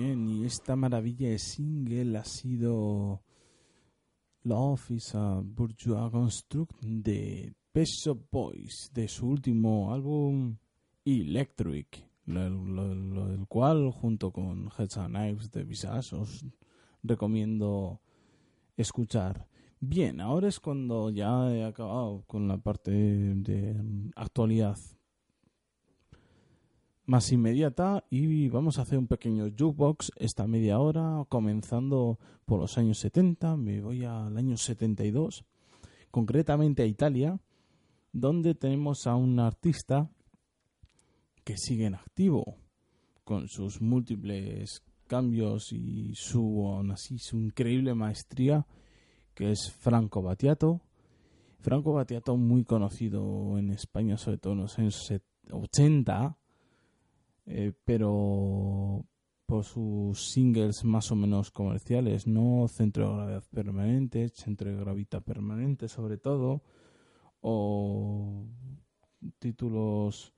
Bien, 0.00 0.28
y 0.28 0.44
esta 0.44 0.76
maravilla 0.76 1.30
de 1.30 1.40
single 1.40 2.18
ha 2.18 2.24
sido 2.24 3.20
Love 4.44 4.92
is 4.92 5.12
a 5.16 5.40
Bourgeois 5.42 6.08
Construct 6.12 6.80
de 6.84 7.52
Peso 7.72 8.14
Boys, 8.30 8.92
de 8.94 9.08
su 9.08 9.26
último 9.26 9.92
álbum 9.92 10.56
Electric, 11.04 12.08
el 12.28 13.44
cual 13.48 13.90
junto 13.90 14.30
con 14.30 14.70
Heads 14.78 14.98
and 14.98 15.16
Knives 15.16 15.50
de 15.50 15.64
Visage 15.64 16.14
os 16.14 16.46
recomiendo 17.02 18.00
escuchar. 18.76 19.48
Bien, 19.80 20.20
ahora 20.20 20.46
es 20.46 20.60
cuando 20.60 21.10
ya 21.10 21.52
he 21.52 21.64
acabado 21.64 22.22
con 22.28 22.46
la 22.46 22.58
parte 22.58 22.92
de 22.92 23.74
actualidad 24.14 24.78
más 27.08 27.32
inmediata 27.32 28.04
y 28.10 28.50
vamos 28.50 28.78
a 28.78 28.82
hacer 28.82 28.98
un 28.98 29.06
pequeño 29.06 29.46
jukebox 29.58 30.12
esta 30.16 30.46
media 30.46 30.78
hora 30.78 31.24
comenzando 31.30 32.18
por 32.44 32.60
los 32.60 32.76
años 32.76 32.98
70 32.98 33.56
me 33.56 33.80
voy 33.80 34.04
al 34.04 34.36
año 34.36 34.58
72 34.58 35.46
concretamente 36.10 36.82
a 36.82 36.86
Italia 36.86 37.40
donde 38.12 38.54
tenemos 38.54 39.06
a 39.06 39.16
un 39.16 39.40
artista 39.40 40.10
que 41.44 41.56
sigue 41.56 41.86
en 41.86 41.94
activo 41.94 42.58
con 43.24 43.48
sus 43.48 43.80
múltiples 43.80 44.82
cambios 45.06 45.72
y 45.72 46.12
su 46.14 46.70
así 46.92 47.18
su 47.18 47.38
increíble 47.38 47.94
maestría 47.94 48.66
que 49.32 49.52
es 49.52 49.72
Franco 49.80 50.20
Battiato. 50.20 50.82
Franco 51.60 51.94
Battiato 51.94 52.36
muy 52.36 52.64
conocido 52.64 53.56
en 53.56 53.70
España 53.70 54.18
sobre 54.18 54.36
todo 54.36 54.52
en 54.52 54.58
los 54.58 54.78
años 54.78 55.10
80 55.50 56.36
eh, 57.48 57.72
pero 57.84 59.04
por 59.46 59.64
sus 59.64 60.30
singles 60.30 60.84
más 60.84 61.10
o 61.10 61.16
menos 61.16 61.50
comerciales, 61.50 62.26
no 62.26 62.68
centro 62.68 63.08
de 63.08 63.14
gravedad 63.14 63.44
permanente, 63.50 64.28
centro 64.28 64.70
de 64.70 64.76
gravita 64.76 65.20
permanente 65.22 65.88
sobre 65.88 66.18
todo, 66.18 66.62
o 67.40 68.44
títulos 69.38 70.34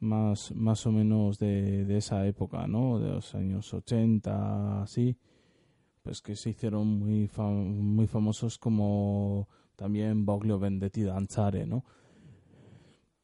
más, 0.00 0.54
más 0.54 0.86
o 0.86 0.92
menos 0.92 1.38
de, 1.38 1.86
de 1.86 1.96
esa 1.96 2.26
época, 2.26 2.66
¿no? 2.66 2.98
De 2.98 3.08
los 3.08 3.34
años 3.34 3.72
80, 3.72 4.82
así, 4.82 5.16
pues 6.02 6.20
que 6.20 6.36
se 6.36 6.50
hicieron 6.50 6.86
muy, 6.98 7.30
muy 7.38 8.06
famosos 8.06 8.58
como 8.58 9.48
también 9.76 10.26
Boglio 10.26 10.58
Vendetti 10.58 11.02
Danzare, 11.02 11.66
¿no? 11.66 11.84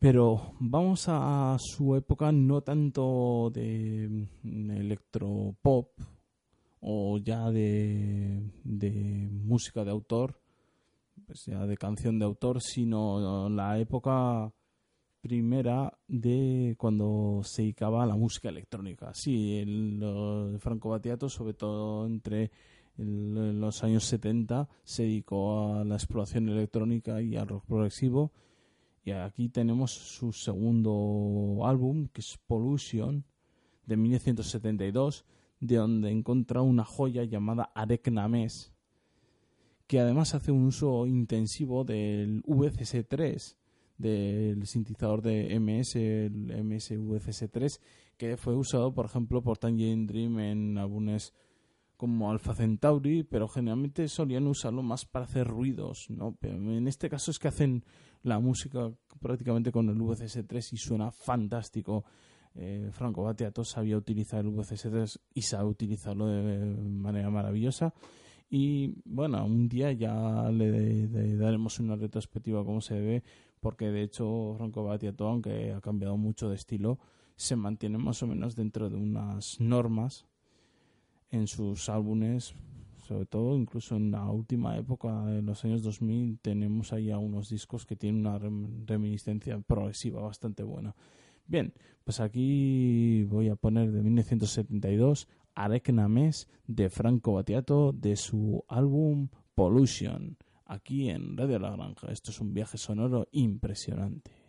Pero 0.03 0.57
vamos 0.59 1.05
a 1.07 1.57
su 1.61 1.95
época 1.95 2.33
no 2.33 2.61
tanto 2.63 3.53
de 3.55 4.27
mm, 4.43 4.71
electropop 4.73 5.93
o 6.81 7.19
ya 7.19 7.53
de, 7.53 8.43
música 9.45 9.85
de 9.85 9.93
autor, 9.93 10.41
pues 11.25 11.45
ya 11.47 11.65
de 11.69 11.77
canción 11.77 12.19
de 12.19 12.25
autor, 12.25 12.61
sino 12.61 13.49
la 13.49 13.79
época 13.79 14.53
primera 15.21 15.97
de 16.09 16.75
cuando 16.79 17.43
se 17.45 17.63
dedicaba 17.63 18.03
a 18.03 18.07
la 18.07 18.17
música 18.17 18.49
electrónica. 18.49 19.13
Sí, 19.15 19.59
el, 19.59 20.57
Franco 20.59 20.89
Battiato, 20.89 21.29
sobre 21.29 21.55
todo 21.55 22.07
entre 22.07 22.51
los 22.97 23.85
años 23.85 24.03
70, 24.07 24.69
se 24.83 25.05
dedicó 25.05 25.77
a 25.77 25.85
la 25.85 25.95
exploración 25.95 26.49
electrónica 26.49 27.23
y 27.23 27.37
al 27.37 27.47
rock 27.47 27.67
progresivo 27.67 28.33
y 29.05 29.11
aquí 29.11 29.49
tenemos 29.49 29.91
su 29.93 30.33
segundo 30.33 31.67
álbum, 31.67 32.09
que 32.09 32.21
es 32.21 32.39
Pollution, 32.47 33.25
de 33.87 33.97
1972, 33.97 35.25
de 35.61 35.77
donde 35.77 36.11
encontrado 36.11 36.65
una 36.65 36.85
joya 36.85 37.25
llamada 37.25 37.71
Areknames, 37.75 38.73
que 39.87 40.01
además 40.01 40.35
hace 40.35 40.53
un 40.53 40.67
uso 40.67 41.07
intensivo 41.07 41.85
del 41.85 42.43
VCS3, 42.45 43.57
del 43.99 44.67
sintetizador 44.67 45.23
de 45.23 45.59
MS, 45.59 45.97
el 45.97 46.65
MS 46.65 46.93
VCS3, 46.93 47.81
que 48.17 48.37
fue 48.37 48.55
usado, 48.55 48.95
por 48.95 49.07
ejemplo, 49.07 49.43
por 49.43 49.59
Tangerine 49.59 50.07
Dream 50.07 50.39
en 50.39 50.79
álbumes 50.79 51.35
como 52.03 52.33
Alpha 52.33 52.53
Centauri, 52.53 53.23
pero 53.23 53.47
generalmente 53.47 54.09
solían 54.09 54.49
usarlo 54.49 54.83
más 54.83 55.05
para 55.05 55.25
hacer 55.25 55.47
ruidos, 55.47 56.11
¿no? 56.11 56.37
Pero 56.41 56.57
en 56.57 56.89
este 56.89 57.09
caso 57.09 57.31
es 57.31 57.39
que 57.39 57.47
hacen 57.47 57.85
la 58.25 58.41
música 58.41 58.93
prácticamente 59.21 59.71
con 59.71 59.89
el 59.89 59.95
VCS3 59.95 60.73
y 60.73 60.79
suena 60.79 61.13
fantástico. 61.13 62.05
Eh, 62.57 62.91
Franco 62.91 63.23
Battiato 63.23 63.63
sabía 63.63 63.97
utilizar 63.97 64.41
el 64.41 64.51
VCS3 64.51 65.17
y 65.33 65.43
sabe 65.43 65.69
utilizarlo 65.69 66.27
de 66.27 66.75
manera 66.75 67.31
maravillosa. 67.31 67.95
Y 68.51 68.97
bueno, 69.05 69.47
un 69.47 69.69
día 69.69 69.93
ya 69.93 70.51
le, 70.51 71.07
daremos 71.37 71.79
una 71.79 71.95
retrospectiva 71.95 72.65
como 72.65 72.81
se 72.81 73.01
ve, 73.01 73.23
porque 73.61 73.93
de 73.93 74.03
hecho 74.03 74.57
Franco 74.59 74.83
Battiato, 74.83 75.29
aunque 75.29 75.73
ha 75.73 75.81
cambiado 75.81 76.17
mucho 76.17 76.49
de 76.49 76.57
estilo, 76.57 76.99
se 77.37 77.55
mantiene 77.55 77.97
más 77.99 78.25
o 78.25 78.27
menos 78.27 78.57
dentro 78.57 78.91
de 78.91 78.97
unas 78.97 79.61
normas 79.61 80.27
en 81.33 81.49
sus 81.49 81.89
álbumes 81.89 82.55
sobre 83.13 83.27
todo 83.27 83.57
incluso 83.57 83.97
en 83.97 84.11
la 84.11 84.25
última 84.31 84.77
época, 84.77 85.09
en 85.29 85.45
los 85.45 85.65
años 85.65 85.83
2000, 85.83 86.39
tenemos 86.41 86.93
ahí 86.93 87.13
unos 87.13 87.49
discos 87.51 87.85
que 87.85 87.97
tienen 87.97 88.27
una 88.27 88.39
reminiscencia 88.39 89.59
progresiva 89.61 90.23
bastante 90.23 90.63
buena. 90.63 90.95
Bien, 91.47 91.75
pues 92.05 92.21
aquí 92.21 93.25
voy 93.25 93.49
a 93.49 93.57
poner 93.57 93.91
de 93.91 94.03
1972 94.03 95.29
Arekna 95.55 96.09
Mes 96.09 96.49
de 96.67 96.89
Franco 96.89 97.35
Battiato 97.35 97.93
de 97.93 98.17
su 98.17 98.65
álbum 98.69 99.29
Pollution, 99.55 100.39
aquí 100.65 101.11
en 101.11 101.37
Radio 101.37 101.59
La 101.59 101.71
Granja. 101.73 102.11
Esto 102.11 102.31
es 102.31 102.41
un 102.41 102.55
viaje 102.55 102.79
sonoro 102.79 103.29
impresionante. 103.33 104.42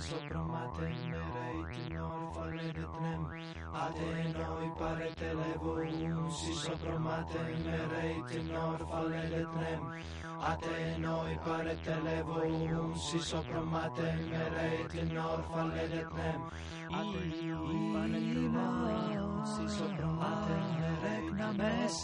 sopromate 0.00 0.88
mereitinor 1.10 2.26
noi 3.76 4.72
pare 4.78 5.12
paretelevum 5.16 6.30
si 6.30 6.52
sopromate 6.52 7.38
mereitinor 7.64 8.78
noi 10.98 11.38
pare 11.44 11.76
paretelevum 11.84 12.94
si 12.94 13.18
sopromate 13.18 14.08
mereitinor 14.30 15.40
falerutnem 15.50 16.40
adenoi 16.98 17.76
paretelevum 17.92 19.44
si 19.44 19.66
sopromate 19.76 20.56
mereitnames 20.78 21.94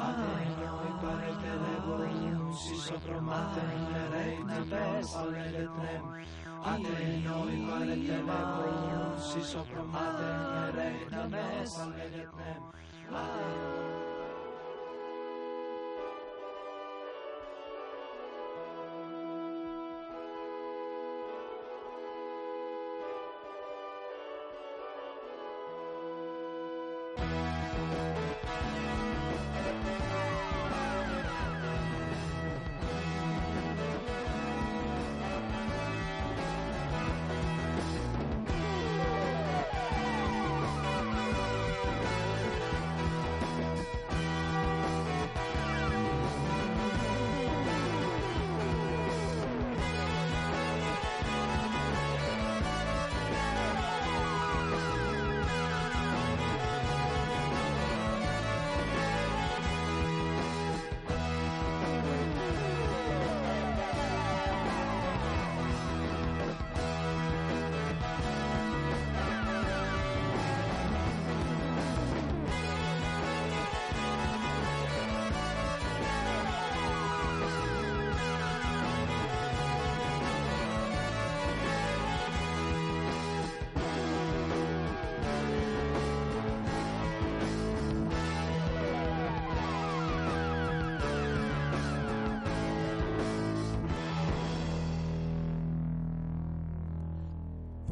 noi 0.00 0.46
pare 0.56 0.90
paretelevum 1.02 2.52
si 2.52 2.74
sopromate 2.86 3.62
mereitnames 3.92 5.06
falerutnem 5.12 6.02
Ateneo 6.62 7.50
y 7.50 7.66
paretemem, 7.66 9.18
si 9.18 9.42
sopro 9.42 9.84
mater, 9.84 10.74
regnamem, 10.74 11.66
salve 11.66 12.28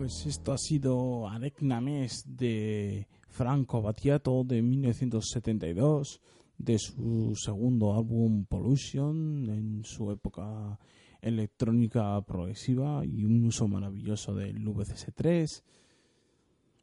Pues 0.08 0.24
esto 0.24 0.54
ha 0.54 0.56
sido 0.56 1.28
Arecna 1.28 1.82
Mes 1.82 2.24
de 2.26 3.06
Franco 3.28 3.82
Battiato 3.82 4.42
de 4.42 4.62
1972, 4.62 6.22
de 6.56 6.78
su 6.78 7.34
segundo 7.36 7.94
álbum 7.94 8.46
Pollution, 8.46 9.50
en 9.50 9.84
su 9.84 10.10
época 10.10 10.78
electrónica 11.20 12.18
progresiva 12.22 13.04
y 13.04 13.22
un 13.22 13.44
uso 13.44 13.68
maravilloso 13.68 14.34
del 14.34 14.64
VCS3, 14.64 15.62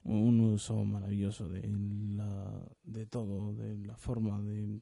un 0.03 0.39
uso 0.41 0.85
maravilloso 0.85 1.49
de, 1.49 1.67
la, 2.15 2.61
de 2.83 3.07
todo, 3.07 3.53
de 3.55 3.75
la 3.87 3.97
forma 3.97 4.39
de 4.39 4.81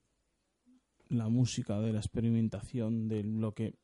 la 1.08 1.30
música, 1.30 1.80
de 1.80 1.94
la 1.94 2.00
experimentación, 2.00 3.08
de 3.08 3.24
lo 3.24 3.54
que 3.54 3.76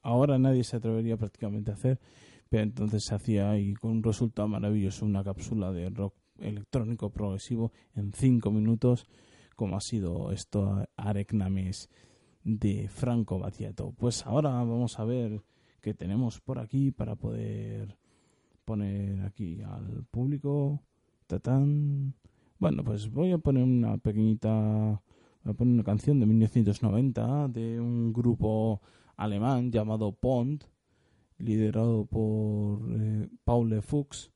ahora 0.00 0.38
nadie 0.38 0.64
se 0.64 0.76
atrevería 0.78 1.18
prácticamente 1.18 1.70
a 1.70 1.74
hacer 1.74 2.00
pero 2.48 2.62
entonces 2.62 3.04
se 3.04 3.14
hacía 3.14 3.50
ahí 3.50 3.74
con 3.74 3.90
un 3.92 4.02
resultado 4.02 4.48
maravilloso 4.48 5.04
una 5.04 5.24
cápsula 5.24 5.72
de 5.72 5.90
rock 5.90 6.14
electrónico 6.38 7.10
progresivo 7.10 7.72
en 7.94 8.12
cinco 8.12 8.50
minutos 8.50 9.06
como 9.58 9.76
ha 9.76 9.80
sido 9.80 10.30
esto 10.30 10.86
Arecnames 10.96 11.90
de 12.44 12.88
Franco 12.88 13.40
Battiato. 13.40 13.92
Pues 13.98 14.24
ahora 14.24 14.50
vamos 14.50 15.00
a 15.00 15.04
ver 15.04 15.42
qué 15.80 15.94
tenemos 15.94 16.40
por 16.40 16.60
aquí 16.60 16.92
para 16.92 17.16
poder 17.16 17.98
poner 18.64 19.20
aquí 19.22 19.60
al 19.62 20.04
público. 20.12 20.80
Tatán. 21.26 22.14
Bueno, 22.60 22.84
pues 22.84 23.10
voy 23.10 23.32
a 23.32 23.38
poner 23.38 23.64
una 23.64 23.98
pequeñita 23.98 25.02
voy 25.42 25.52
a 25.52 25.54
poner 25.54 25.74
una 25.74 25.84
canción 25.84 26.20
de 26.20 26.26
1990 26.26 27.48
de 27.48 27.80
un 27.80 28.12
grupo 28.12 28.80
alemán 29.16 29.72
llamado 29.72 30.12
Pond 30.12 30.62
liderado 31.38 32.04
por 32.04 32.80
eh, 32.90 33.28
Paul 33.44 33.80
Fuchs. 33.82 34.30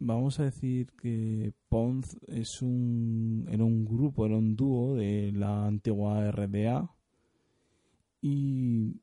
Vamos 0.00 0.38
a 0.38 0.44
decir 0.44 0.92
que 0.92 1.52
Pons 1.68 2.18
es 2.28 2.62
un, 2.62 3.48
era 3.50 3.64
un 3.64 3.84
grupo, 3.84 4.26
era 4.26 4.36
un 4.36 4.54
dúo 4.54 4.94
de 4.94 5.32
la 5.32 5.66
antigua 5.66 6.30
RDA 6.30 6.88
y 8.22 8.94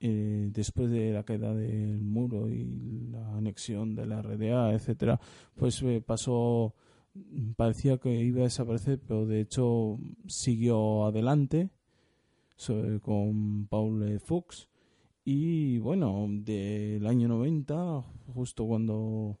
eh, 0.00 0.50
después 0.52 0.90
de 0.90 1.12
la 1.12 1.22
caída 1.22 1.54
del 1.54 2.00
muro 2.00 2.50
y 2.50 2.64
la 3.10 3.34
anexión 3.36 3.94
de 3.94 4.06
la 4.06 4.20
RDA, 4.20 4.74
etcétera, 4.74 5.18
pues 5.54 5.82
eh, 5.82 6.02
pasó, 6.04 6.74
parecía 7.56 7.96
que 7.96 8.14
iba 8.14 8.40
a 8.40 8.44
desaparecer, 8.44 9.00
pero 9.00 9.26
de 9.26 9.40
hecho 9.40 9.98
siguió 10.26 11.06
adelante 11.06 11.70
con 13.02 13.66
Paul 13.68 14.20
Fuchs 14.20 14.68
y 15.28 15.78
bueno, 15.80 16.28
del 16.30 17.04
año 17.04 17.26
90, 17.26 18.00
justo 18.32 18.64
cuando 18.64 19.40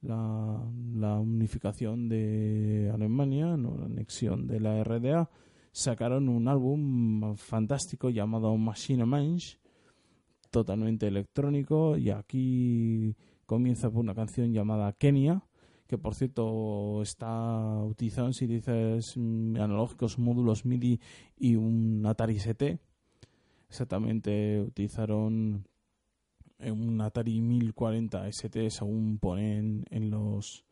la, 0.00 1.18
unificación 1.20 2.08
de 2.08 2.88
Alemania, 2.94 3.56
¿no? 3.56 3.76
la 3.76 3.86
anexión 3.86 4.46
de 4.46 4.60
la 4.60 4.84
RDA, 4.84 5.28
sacaron 5.72 6.28
un 6.28 6.46
álbum 6.46 7.34
fantástico 7.34 8.10
llamado 8.10 8.56
Machine 8.56 9.06
Mensch, 9.06 9.58
totalmente 10.52 11.08
electrónico, 11.08 11.96
y 11.96 12.10
aquí 12.10 13.16
comienza 13.44 13.90
por 13.90 14.02
una 14.02 14.14
canción 14.14 14.52
llamada 14.52 14.92
Kenia, 14.92 15.42
que 15.88 15.98
por 15.98 16.14
cierto 16.14 17.02
está 17.02 17.82
utilizando 17.82 18.32
si 18.32 18.46
dices 18.46 19.16
analógicos, 19.16 20.16
módulos 20.16 20.64
MIDI 20.64 21.00
y 21.36 21.56
un 21.56 22.06
Atari 22.06 22.36
ST 22.36 22.78
exactamente 23.68 24.60
utilizaron 24.60 25.66
un 26.60 27.00
Atari 27.00 27.40
1040 27.40 28.28
ST 28.28 28.70
según 28.70 29.18
ponen 29.18 29.84
en 29.90 30.10
los 30.10 30.64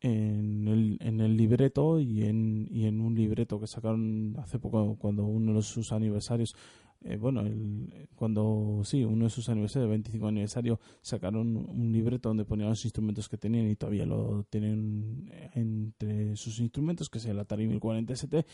en 0.00 0.68
el, 0.68 0.98
en 1.00 1.20
el 1.20 1.36
libreto 1.36 1.98
y 1.98 2.24
en, 2.24 2.68
y 2.70 2.86
en 2.86 3.00
un 3.00 3.14
libreto 3.14 3.58
que 3.58 3.66
sacaron 3.66 4.36
hace 4.38 4.58
poco 4.58 4.96
cuando 4.96 5.24
uno 5.24 5.54
de 5.54 5.62
sus 5.62 5.90
aniversarios 5.90 6.54
eh, 7.02 7.16
bueno 7.16 7.40
el, 7.40 8.08
cuando 8.14 8.82
sí 8.84 9.04
uno 9.04 9.24
de 9.24 9.30
sus 9.30 9.48
aniversarios 9.48 9.86
el 9.86 9.90
25 9.90 10.28
aniversario 10.28 10.78
sacaron 11.00 11.56
un 11.56 11.92
libreto 11.92 12.28
donde 12.28 12.44
ponían 12.44 12.70
los 12.70 12.84
instrumentos 12.84 13.28
que 13.28 13.38
tenían 13.38 13.68
y 13.68 13.74
todavía 13.74 14.06
lo 14.06 14.44
tienen 14.44 15.32
entre 15.54 16.36
sus 16.36 16.60
instrumentos 16.60 17.08
que 17.08 17.18
es 17.18 17.26
el 17.26 17.38
Atari 17.38 17.66
1040 17.66 18.12
ST 18.12 18.46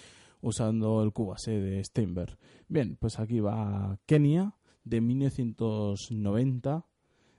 usando 0.45 1.03
el 1.03 1.13
Cubase 1.13 1.59
de 1.59 1.83
Steinberg. 1.83 2.39
Bien, 2.69 2.97
pues 3.01 3.19
aquí 3.19 3.41
va 3.41 3.99
Kenia 4.07 4.55
de 4.85 5.01
1990 5.01 6.87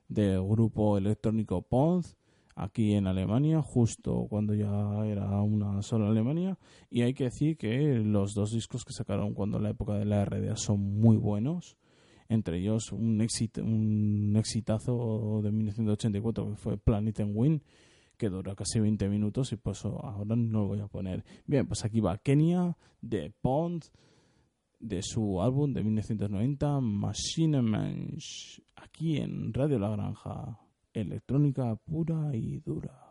del 0.08 0.44
grupo 0.44 0.98
electrónico 0.98 1.62
Ponz 1.62 2.18
aquí 2.56 2.94
en 2.94 3.06
Alemania, 3.06 3.62
justo 3.62 4.26
cuando 4.28 4.56
ya 4.56 5.06
era 5.06 5.42
una 5.42 5.82
sola 5.84 6.08
Alemania. 6.10 6.58
Y 6.90 7.04
hay 7.04 7.14
que 7.14 7.26
decir 7.26 7.58
que 7.58 8.00
los 8.00 8.34
dos 8.34 8.52
discos 8.52 8.84
que 8.84 8.94
sacaron 8.94 9.34
cuando 9.34 9.60
la 9.60 9.70
época 9.70 9.94
de 9.94 10.06
la 10.06 10.26
RDA 10.26 10.56
son 10.56 11.00
muy 11.00 11.18
buenos. 11.18 11.78
Entre 12.28 12.58
ellos 12.58 12.92
un, 12.92 13.22
éxito, 13.22 13.62
un 13.64 14.36
exitazo 14.36 15.42
de 15.44 15.52
1984 15.52 16.50
que 16.50 16.56
fue 16.56 16.78
Planet 16.78 17.20
and 17.20 17.34
Wind 17.36 17.62
que 18.16 18.30
dura 18.30 18.56
casi 18.56 18.80
20 18.80 19.10
minutos 19.10 19.52
y 19.52 19.58
pues 19.58 19.86
ahora 19.86 20.36
no 20.36 20.62
lo 20.62 20.68
voy 20.68 20.80
a 20.80 20.88
poner. 20.88 21.24
Bien, 21.46 21.68
pues 21.68 21.86
aquí 21.86 22.00
va 22.00 22.18
Kenia 22.18 22.78
de 23.02 23.32
Pond 23.42 23.84
de 24.80 25.02
su 25.02 25.42
álbum 25.42 25.74
de 25.74 25.84
1990 25.84 26.80
Machine 26.82 27.62
Mensch 27.62 28.62
aquí 28.76 29.18
en 29.18 29.54
Radio 29.54 29.80
La 29.80 29.90
Granja 29.90 30.60
electrónica 30.94 31.76
pura 31.76 32.36
y 32.36 32.60
dura 32.60 33.05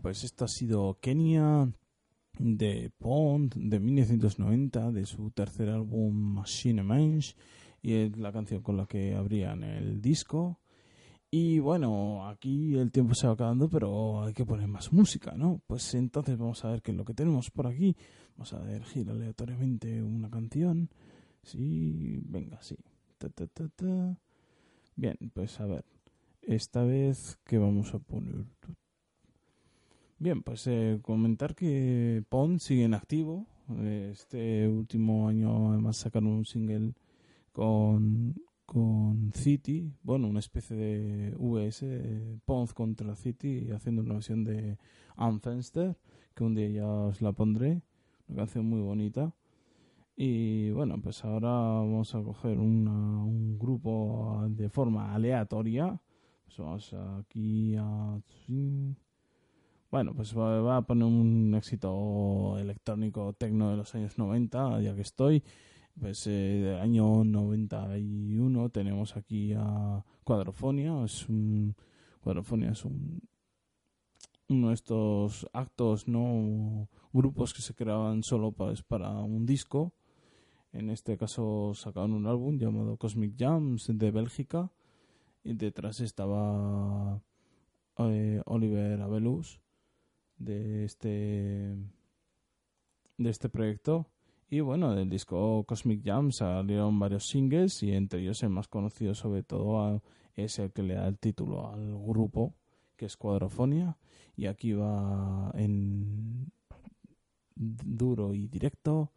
Pues 0.00 0.24
esto 0.24 0.44
ha 0.44 0.48
sido 0.48 0.98
Kenia 1.00 1.68
de 2.38 2.90
Pond 2.98 3.54
de 3.54 3.80
1990 3.80 4.92
de 4.92 5.06
su 5.06 5.30
tercer 5.30 5.68
álbum 5.68 6.14
Machine 6.34 6.82
Mange 6.82 7.34
y 7.82 7.94
es 7.94 8.16
la 8.16 8.32
canción 8.32 8.62
con 8.62 8.76
la 8.76 8.86
que 8.86 9.14
abrían 9.14 9.64
el 9.64 10.00
disco. 10.00 10.60
Y 11.30 11.58
bueno, 11.58 12.28
aquí 12.28 12.76
el 12.76 12.92
tiempo 12.92 13.14
se 13.14 13.26
va 13.26 13.32
acabando, 13.32 13.68
pero 13.68 14.22
hay 14.24 14.34
que 14.34 14.44
poner 14.44 14.68
más 14.68 14.92
música, 14.92 15.32
¿no? 15.34 15.60
Pues 15.66 15.94
entonces 15.94 16.38
vamos 16.38 16.64
a 16.64 16.70
ver 16.70 16.82
qué 16.82 16.92
es 16.92 16.96
lo 16.96 17.04
que 17.04 17.14
tenemos 17.14 17.50
por 17.50 17.66
aquí. 17.66 17.96
Vamos 18.36 18.52
a 18.52 18.62
elegir 18.70 19.08
aleatoriamente 19.10 20.02
una 20.02 20.30
canción. 20.30 20.90
Sí, 21.42 22.20
venga, 22.24 22.62
sí. 22.62 22.76
ta, 23.18 23.28
ta, 23.30 23.46
ta. 23.48 24.18
Bien, 24.94 25.16
pues 25.32 25.58
a 25.60 25.66
ver. 25.66 25.84
Esta 26.42 26.82
vez, 26.82 27.38
¿qué 27.44 27.58
vamos 27.58 27.94
a 27.94 27.98
poner? 27.98 28.44
Bien, 30.22 30.40
pues 30.40 30.68
eh, 30.68 31.00
comentar 31.02 31.56
que 31.56 32.22
Pond 32.28 32.60
sigue 32.60 32.84
en 32.84 32.94
activo. 32.94 33.48
Este 33.82 34.68
último 34.68 35.26
año 35.26 35.72
además 35.72 35.96
sacaron 35.96 36.28
un 36.28 36.44
single 36.44 36.94
con, 37.50 38.36
con 38.64 39.32
City, 39.34 39.92
bueno, 40.04 40.28
una 40.28 40.38
especie 40.38 40.76
de 40.76 41.34
VS, 41.36 42.38
Pond 42.44 42.72
contra 42.72 43.16
City, 43.16 43.72
haciendo 43.72 44.02
una 44.02 44.14
versión 44.14 44.44
de 44.44 44.78
Unfenster, 45.18 45.98
que 46.36 46.44
un 46.44 46.54
día 46.54 46.68
ya 46.68 46.86
os 46.86 47.20
la 47.20 47.32
pondré, 47.32 47.82
una 48.28 48.36
canción 48.42 48.66
muy 48.66 48.80
bonita. 48.80 49.34
Y 50.14 50.70
bueno, 50.70 51.00
pues 51.02 51.24
ahora 51.24 51.50
vamos 51.50 52.14
a 52.14 52.22
coger 52.22 52.60
una, 52.60 53.24
un 53.24 53.58
grupo 53.58 54.44
de 54.50 54.68
forma 54.68 55.12
aleatoria. 55.16 56.00
Pues 56.44 56.58
vamos 56.58 56.94
aquí 57.18 57.74
a... 57.74 58.20
Bueno, 59.92 60.14
pues 60.14 60.34
va 60.34 60.78
a 60.78 60.86
poner 60.86 61.04
un 61.04 61.54
éxito 61.54 62.56
electrónico 62.58 63.34
tecno 63.34 63.70
de 63.70 63.76
los 63.76 63.94
años 63.94 64.16
90, 64.16 64.80
ya 64.80 64.94
que 64.94 65.02
estoy. 65.02 65.44
Pues 66.00 66.26
eh, 66.28 66.78
año 66.80 67.22
91 67.24 68.70
tenemos 68.70 69.18
aquí 69.18 69.52
a 69.52 70.02
Cuadrofonia. 70.24 71.04
Es 71.04 71.28
un, 71.28 71.76
Cuadrofonia 72.22 72.70
es 72.70 72.86
un, 72.86 73.20
uno 74.48 74.68
de 74.68 74.74
estos 74.74 75.46
actos, 75.52 76.08
no 76.08 76.88
grupos 77.12 77.52
que 77.52 77.60
se 77.60 77.74
creaban 77.74 78.22
solo 78.22 78.52
pues, 78.52 78.82
para 78.82 79.10
un 79.10 79.44
disco. 79.44 79.92
En 80.72 80.88
este 80.88 81.18
caso 81.18 81.72
sacaron 81.74 82.14
un 82.14 82.26
álbum 82.26 82.56
llamado 82.56 82.96
Cosmic 82.96 83.34
Jams 83.38 83.90
de 83.92 84.10
Bélgica. 84.10 84.72
Y 85.44 85.52
detrás 85.52 86.00
estaba 86.00 87.20
eh, 87.98 88.40
Oliver 88.46 89.02
Abelus 89.02 89.60
de 90.44 90.84
este 90.84 91.76
de 93.18 93.30
este 93.30 93.48
proyecto. 93.48 94.06
Y 94.48 94.60
bueno 94.60 94.94
del 94.94 95.08
disco 95.08 95.64
Cosmic 95.64 96.04
Jam 96.04 96.30
salieron 96.30 96.98
varios 96.98 97.26
singles 97.26 97.82
y 97.82 97.92
entre 97.92 98.20
ellos 98.20 98.42
el 98.42 98.50
más 98.50 98.68
conocido 98.68 99.14
sobre 99.14 99.42
todo 99.42 100.02
es 100.34 100.58
el 100.58 100.72
que 100.72 100.82
le 100.82 100.94
da 100.94 101.08
el 101.08 101.18
título 101.18 101.72
al 101.72 101.96
grupo 101.96 102.54
que 102.96 103.06
es 103.06 103.16
Cuadrofonia 103.16 103.96
y 104.36 104.46
aquí 104.46 104.72
va 104.74 105.50
en 105.54 106.52
duro 107.54 108.34
y 108.34 108.46
directo 108.46 109.12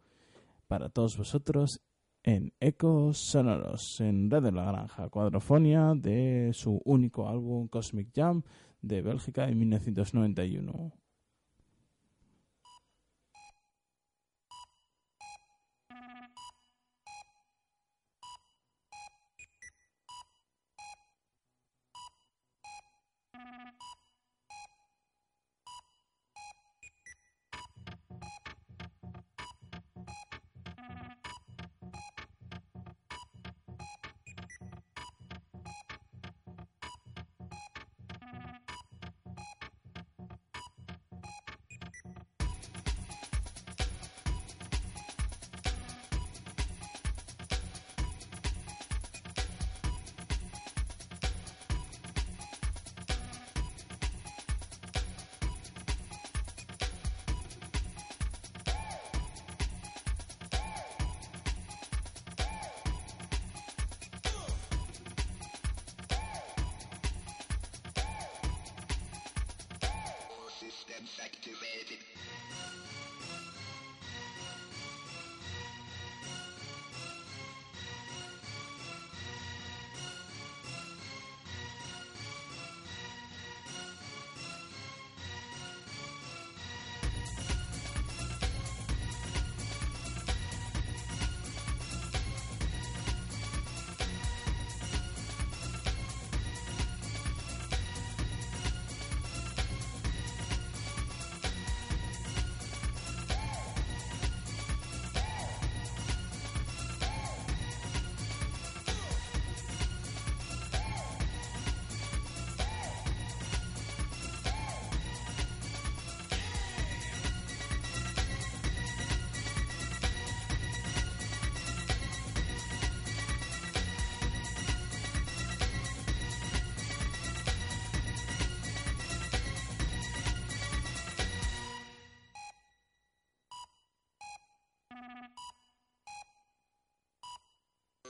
para 0.68 0.88
todos 0.88 1.18
vosotros 1.18 1.82
en 2.22 2.54
Ecos 2.58 3.18
Sonoros 3.18 4.00
en 4.00 4.30
Red 4.30 4.44
de 4.44 4.52
la 4.52 4.64
Granja 4.64 5.08
Cuadrofonia 5.10 5.92
de 5.94 6.50
su 6.54 6.80
único 6.84 7.28
álbum 7.28 7.68
Cosmic 7.68 8.08
Jam 8.14 8.42
de 8.80 9.02
Bélgica 9.02 9.48
en 9.48 9.58
1991 9.58 10.92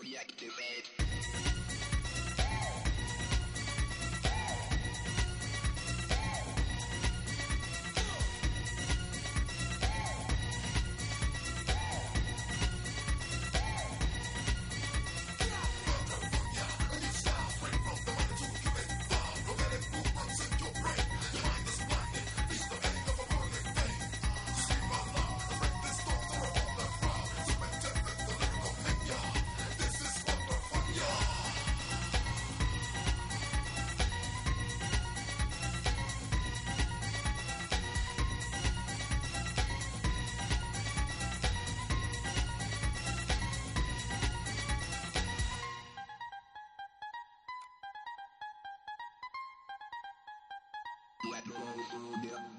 Reactivate. 0.02 1.05
Yeah. 52.04 52.55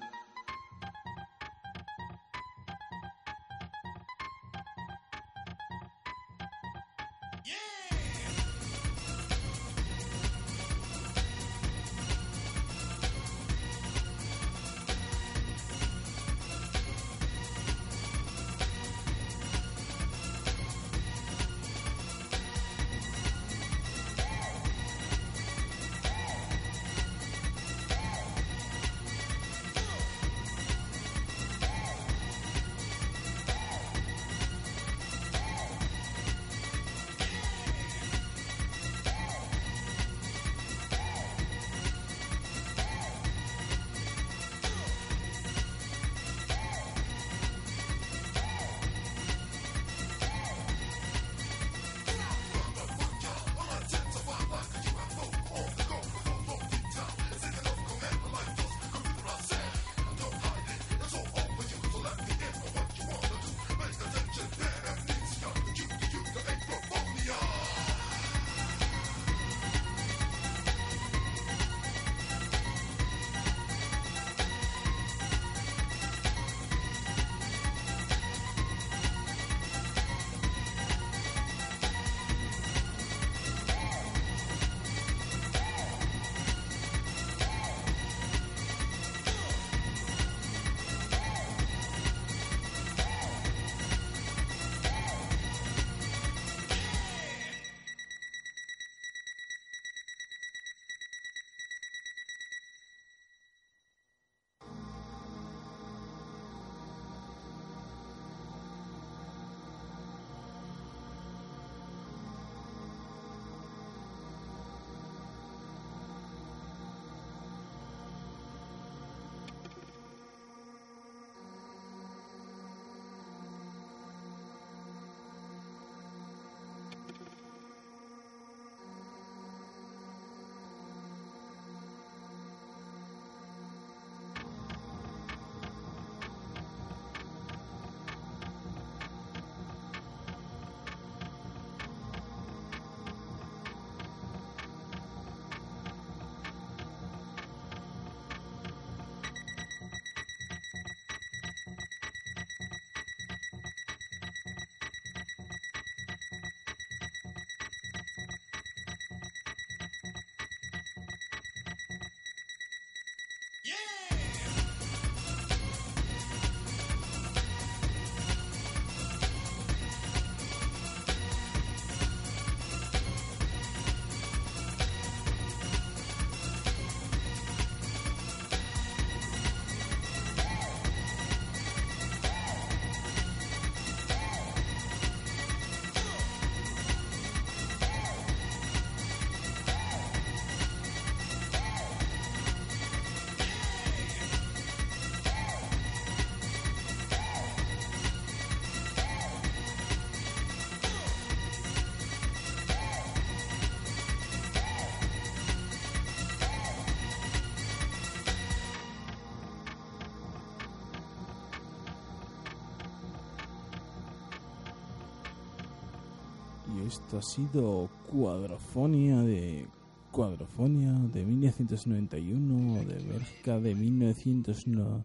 Esto 216.88 217.18
ha 217.18 217.22
sido 217.22 217.90
Cuadrofonia 218.10 219.20
de 219.20 219.68
Cuadrofonia 220.10 220.90
de 221.12 221.22
1991 221.22 222.82
de 222.82 222.94
Bélgica 223.04 223.60
de 223.60 223.74
1909 223.74 225.04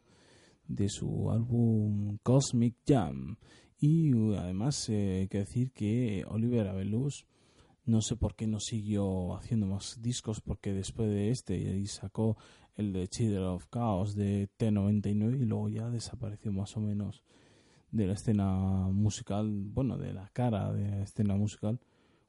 de 0.65 0.87
su 0.87 1.29
álbum 1.29 2.17
Cosmic 2.23 2.77
Jam. 2.87 3.35
Y 3.77 4.13
uh, 4.13 4.37
además 4.37 4.87
eh, 4.87 5.19
hay 5.19 5.27
que 5.27 5.39
decir 5.39 5.73
que 5.73 6.23
Oliver 6.29 6.69
Abelus 6.69 7.25
no 7.83 8.01
sé 8.01 8.15
por 8.15 8.35
qué 8.35 8.47
no 8.47 8.61
siguió 8.61 9.35
haciendo 9.35 9.67
más 9.67 10.01
discos 10.01 10.39
porque 10.39 10.71
después 10.71 11.09
de 11.09 11.31
este 11.31 11.85
sacó 11.87 12.37
el 12.77 12.93
de 12.93 13.09
Children 13.09 13.43
of 13.43 13.67
Chaos 13.69 14.15
de 14.15 14.49
T99 14.57 15.41
y 15.41 15.45
luego 15.45 15.67
ya 15.67 15.89
desapareció 15.89 16.53
más 16.53 16.77
o 16.77 16.79
menos 16.79 17.23
de 17.93 18.07
la 18.07 18.13
escena 18.13 18.89
musical, 18.91 19.49
bueno, 19.67 19.97
de 19.97 20.13
la 20.13 20.27
cara 20.33 20.73
de 20.73 20.89
la 20.89 21.03
escena 21.03 21.35
musical, 21.35 21.79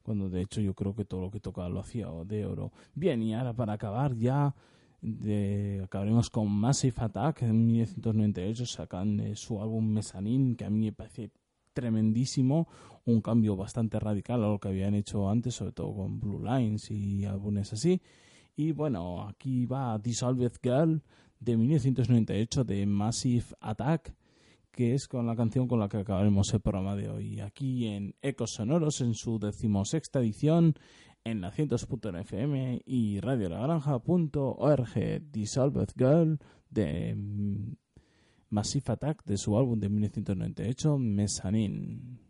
cuando 0.03 0.29
de 0.29 0.41
hecho 0.41 0.61
yo 0.61 0.75
creo 0.75 0.95
que 0.95 1.05
todo 1.05 1.21
lo 1.21 1.31
que 1.31 1.39
tocaba 1.39 1.67
lo 1.67 1.79
hacía 1.79 2.07
de 2.25 2.45
oro. 2.45 2.71
Bien, 2.93 3.21
y 3.23 3.33
ahora 3.33 3.53
para 3.53 3.73
acabar 3.73 4.15
ya 4.15 4.55
de, 5.01 5.81
acabaremos 5.83 6.29
con 6.29 6.51
Massive 6.51 6.95
Attack 6.97 7.41
en 7.41 7.65
1998 7.65 8.65
sacan 8.65 9.35
su 9.35 9.61
álbum 9.61 9.87
Mezzanine 9.87 10.55
que 10.55 10.65
a 10.65 10.69
mí 10.69 10.85
me 10.85 10.93
parece 10.93 11.31
tremendísimo, 11.73 12.67
un 13.05 13.21
cambio 13.21 13.55
bastante 13.55 13.99
radical 13.99 14.43
a 14.43 14.47
lo 14.47 14.59
que 14.59 14.69
habían 14.69 14.93
hecho 14.93 15.29
antes, 15.29 15.55
sobre 15.55 15.73
todo 15.73 15.93
con 15.95 16.19
Blue 16.19 16.43
Lines 16.43 16.89
y 16.91 17.25
álbumes 17.25 17.73
así. 17.73 18.01
Y 18.55 18.71
bueno, 18.71 19.27
aquí 19.27 19.65
va 19.65 19.97
Dissolved 19.97 20.53
Girl 20.61 21.01
de 21.39 21.57
1998 21.57 22.63
de 22.63 22.85
Massive 22.85 23.45
Attack, 23.59 24.13
que 24.75 24.93
es 24.93 25.07
con 25.07 25.25
la 25.25 25.37
canción 25.37 25.69
con 25.69 25.79
la 25.79 25.87
que 25.87 25.97
acabaremos 25.97 26.53
el 26.53 26.59
programa 26.59 26.97
de 26.97 27.09
hoy. 27.09 27.39
Aquí 27.39 27.87
en 27.87 28.13
Ecos 28.21 28.55
Sonoros, 28.55 28.99
en 28.99 29.13
su 29.13 29.39
decimosexta 29.39 30.19
edición, 30.19 30.75
en 31.23 31.39
la 31.39 31.51
100.fm 31.51 32.81
y 32.85 33.21
radiolagranja.org. 33.21 35.31
Dissolved 35.31 35.91
Girl 35.97 36.39
de 36.69 37.15
Massive 38.49 38.83
Attack 38.87 39.23
de 39.23 39.37
su 39.37 39.57
álbum 39.57 39.79
de 39.79 39.87
1998, 39.87 40.97
Mezzanine. 40.97 42.24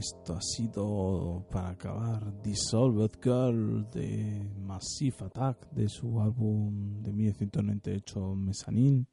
Esto 0.00 0.32
ha 0.32 0.40
sido 0.40 1.44
para 1.50 1.70
acabar 1.70 2.42
Dissolved 2.42 3.18
Girl 3.22 3.86
de 3.90 4.48
Massive 4.62 5.26
Attack 5.26 5.70
de 5.72 5.90
su 5.90 6.18
álbum 6.22 7.02
de 7.02 7.12
1998 7.12 8.34
Mezzanine. 8.34 9.04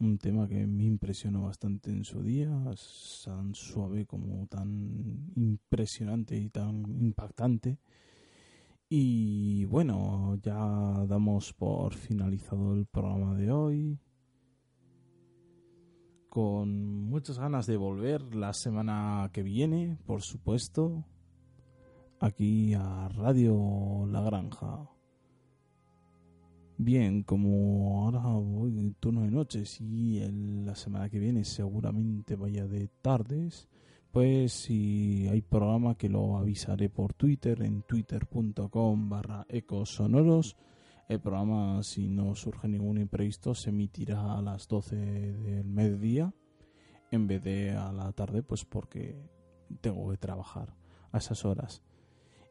Un 0.00 0.18
tema 0.18 0.48
que 0.48 0.66
me 0.66 0.82
impresionó 0.82 1.42
bastante 1.42 1.92
en 1.92 2.04
su 2.04 2.24
día, 2.24 2.50
tan 3.24 3.54
suave 3.54 4.04
como 4.04 4.48
tan 4.48 5.30
impresionante 5.36 6.36
y 6.36 6.48
tan 6.48 6.82
impactante. 7.00 7.78
Y 8.88 9.64
bueno, 9.66 10.40
ya 10.42 11.04
damos 11.06 11.52
por 11.52 11.94
finalizado 11.94 12.74
el 12.74 12.86
programa 12.86 13.36
de 13.36 13.52
hoy 13.52 13.98
con 16.36 17.08
muchas 17.08 17.38
ganas 17.38 17.66
de 17.66 17.78
volver 17.78 18.34
la 18.34 18.52
semana 18.52 19.30
que 19.32 19.42
viene, 19.42 19.96
por 20.04 20.20
supuesto, 20.20 21.06
aquí 22.20 22.74
a 22.74 23.08
Radio 23.08 24.04
La 24.06 24.20
Granja. 24.20 24.86
Bien, 26.76 27.22
como 27.22 28.04
ahora 28.04 28.20
voy 28.34 28.78
en 28.78 28.92
turno 28.92 29.22
de 29.22 29.30
noches 29.30 29.80
y 29.80 30.20
la 30.62 30.74
semana 30.74 31.08
que 31.08 31.18
viene 31.18 31.42
seguramente 31.42 32.36
vaya 32.36 32.66
de 32.66 32.88
tardes, 33.00 33.66
pues 34.10 34.52
si 34.52 35.26
hay 35.28 35.40
programa 35.40 35.96
que 35.96 36.10
lo 36.10 36.36
avisaré 36.36 36.90
por 36.90 37.14
Twitter 37.14 37.62
en 37.62 37.80
twitter.com 37.80 39.08
barra 39.08 39.46
ecosonoros. 39.48 40.54
El 41.08 41.20
programa, 41.20 41.82
si 41.84 42.08
no 42.08 42.34
surge 42.34 42.66
ningún 42.66 42.98
imprevisto, 42.98 43.54
se 43.54 43.70
emitirá 43.70 44.36
a 44.36 44.42
las 44.42 44.66
12 44.66 44.96
del 44.96 45.68
mediodía 45.68 46.34
en 47.12 47.28
vez 47.28 47.42
de 47.44 47.70
a 47.70 47.92
la 47.92 48.12
tarde, 48.12 48.42
pues 48.42 48.64
porque 48.64 49.16
tengo 49.80 50.10
que 50.10 50.16
trabajar 50.16 50.74
a 51.12 51.18
esas 51.18 51.44
horas. 51.44 51.82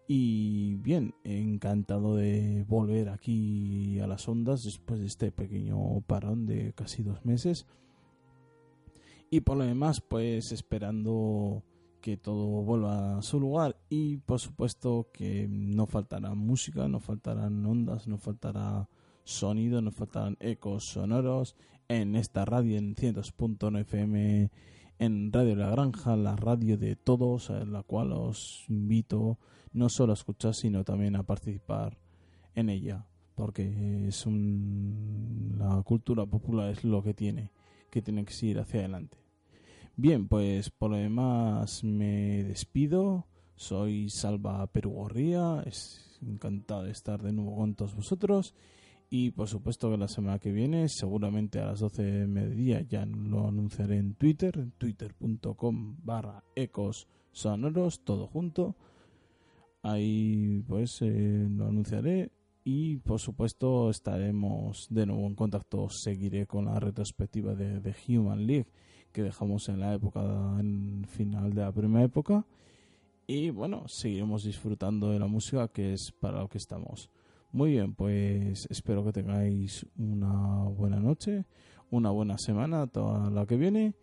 Y 0.07 0.75
bien, 0.75 1.15
encantado 1.23 2.15
de 2.15 2.63
volver 2.67 3.09
aquí 3.09 3.99
a 3.99 4.07
las 4.07 4.27
ondas 4.29 4.63
después 4.63 4.99
de 4.99 5.07
este 5.07 5.31
pequeño 5.31 6.01
parón 6.07 6.45
de 6.45 6.73
casi 6.73 7.03
dos 7.03 7.25
meses. 7.25 7.65
Y 9.29 9.41
por 9.41 9.57
lo 9.57 9.65
demás, 9.65 9.99
pues 9.99 10.51
esperando 10.51 11.63
que 12.05 12.17
todo 12.17 12.45
vuelva 12.61 13.17
a 13.17 13.21
su 13.23 13.39
lugar 13.39 13.77
y 13.89 14.17
por 14.17 14.39
supuesto 14.39 15.09
que 15.11 15.47
no 15.49 15.87
faltará 15.87 16.35
música, 16.35 16.87
no 16.87 16.99
faltarán 16.99 17.65
ondas, 17.65 18.07
no 18.07 18.19
faltará 18.19 18.87
sonido, 19.23 19.81
no 19.81 19.89
faltarán 19.89 20.37
ecos 20.39 20.85
sonoros 20.85 21.55
en 21.87 22.15
esta 22.15 22.45
radio 22.45 22.77
en 22.77 22.93
100.9 22.93 23.79
FM 23.79 24.51
en 24.99 25.33
Radio 25.33 25.55
La 25.55 25.71
Granja, 25.71 26.15
la 26.15 26.35
radio 26.35 26.77
de 26.77 26.95
todos, 26.95 27.49
en 27.49 27.73
la 27.73 27.81
cual 27.81 28.11
os 28.11 28.65
invito 28.69 29.39
no 29.73 29.89
solo 29.89 30.13
a 30.13 30.13
escuchar 30.13 30.53
sino 30.53 30.83
también 30.83 31.15
a 31.15 31.23
participar 31.23 31.97
en 32.53 32.69
ella, 32.69 33.07
porque 33.33 34.09
es 34.09 34.27
un, 34.27 35.55
la 35.57 35.81
cultura 35.81 36.27
popular 36.27 36.69
es 36.69 36.83
lo 36.83 37.01
que 37.01 37.15
tiene, 37.15 37.49
que 37.89 38.03
tiene 38.03 38.25
que 38.25 38.45
ir 38.45 38.59
hacia 38.59 38.81
adelante. 38.81 39.24
Bien, 39.97 40.27
pues 40.27 40.71
por 40.71 40.91
lo 40.91 40.97
demás 40.97 41.81
me 41.85 42.43
despido. 42.43 43.27
Soy 43.55 44.09
Salva 44.09 44.67
Perugorría. 44.67 45.63
Es 45.65 46.19
encantado 46.21 46.83
de 46.83 46.91
estar 46.91 47.23
de 47.23 47.31
nuevo 47.31 47.55
con 47.55 47.75
todos 47.75 47.95
vosotros. 47.95 48.53
Y 49.09 49.31
por 49.31 49.47
supuesto 49.47 49.89
que 49.89 49.97
la 49.97 50.09
semana 50.09 50.39
que 50.39 50.51
viene, 50.51 50.89
seguramente 50.89 51.59
a 51.59 51.67
las 51.67 51.79
12 51.79 52.03
de 52.03 52.27
mediodía, 52.27 52.81
ya 52.81 53.05
lo 53.05 53.47
anunciaré 53.47 53.97
en 53.97 54.15
Twitter, 54.15 54.67
twitter.com 54.77 55.95
barra 56.03 56.43
ecos 56.55 57.07
sonoros, 57.31 58.01
todo 58.03 58.27
junto. 58.27 58.75
Ahí 59.81 60.61
pues 60.67 61.01
eh, 61.03 61.47
lo 61.49 61.67
anunciaré 61.67 62.33
y 62.65 62.97
por 62.97 63.21
supuesto 63.21 63.89
estaremos 63.91 64.87
de 64.89 65.05
nuevo 65.05 65.25
en 65.25 65.35
contacto. 65.35 65.87
Seguiré 65.89 66.47
con 66.47 66.65
la 66.65 66.81
retrospectiva 66.81 67.55
de, 67.55 67.79
de 67.79 67.95
Human 68.09 68.45
League 68.45 68.67
que 69.15 69.23
dejamos 69.23 69.69
en 69.69 69.79
la 69.79 69.93
época, 69.93 70.19
en 70.59 71.05
final 71.07 71.53
de 71.53 71.61
la 71.61 71.71
primera 71.71 72.03
época. 72.03 72.45
Y 73.25 73.49
bueno, 73.49 73.87
seguiremos 73.87 74.43
disfrutando 74.43 75.09
de 75.09 75.19
la 75.19 75.27
música 75.27 75.69
que 75.69 75.93
es 75.93 76.11
para 76.11 76.41
lo 76.41 76.49
que 76.49 76.57
estamos. 76.57 77.09
Muy 77.53 77.71
bien, 77.71 77.95
pues 77.95 78.67
espero 78.69 79.05
que 79.05 79.13
tengáis 79.13 79.87
una 79.97 80.65
buena 80.65 80.99
noche, 80.99 81.45
una 81.91 82.09
buena 82.09 82.37
semana, 82.37 82.87
toda 82.87 83.29
la 83.29 83.45
que 83.45 83.55
viene. 83.55 83.95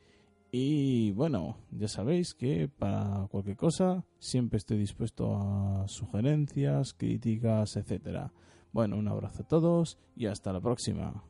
Y 0.51 1.13
bueno, 1.13 1.59
ya 1.71 1.89
sabéis 1.89 2.33
que 2.33 2.71
para 2.71 3.27
cualquier 3.31 3.59
cosa 3.59 4.07
siempre 4.19 4.57
estoy 4.57 4.79
dispuesto 4.79 5.37
a 5.37 5.85
sugerencias, 5.89 6.95
críticas, 6.95 7.77
etcétera. 7.77 8.33
Bueno, 8.73 8.97
un 8.97 9.09
abrazo 9.09 9.43
a 9.43 9.47
todos 9.47 9.99
y 10.17 10.25
hasta 10.25 10.55
la 10.55 10.61
próxima. 10.63 11.23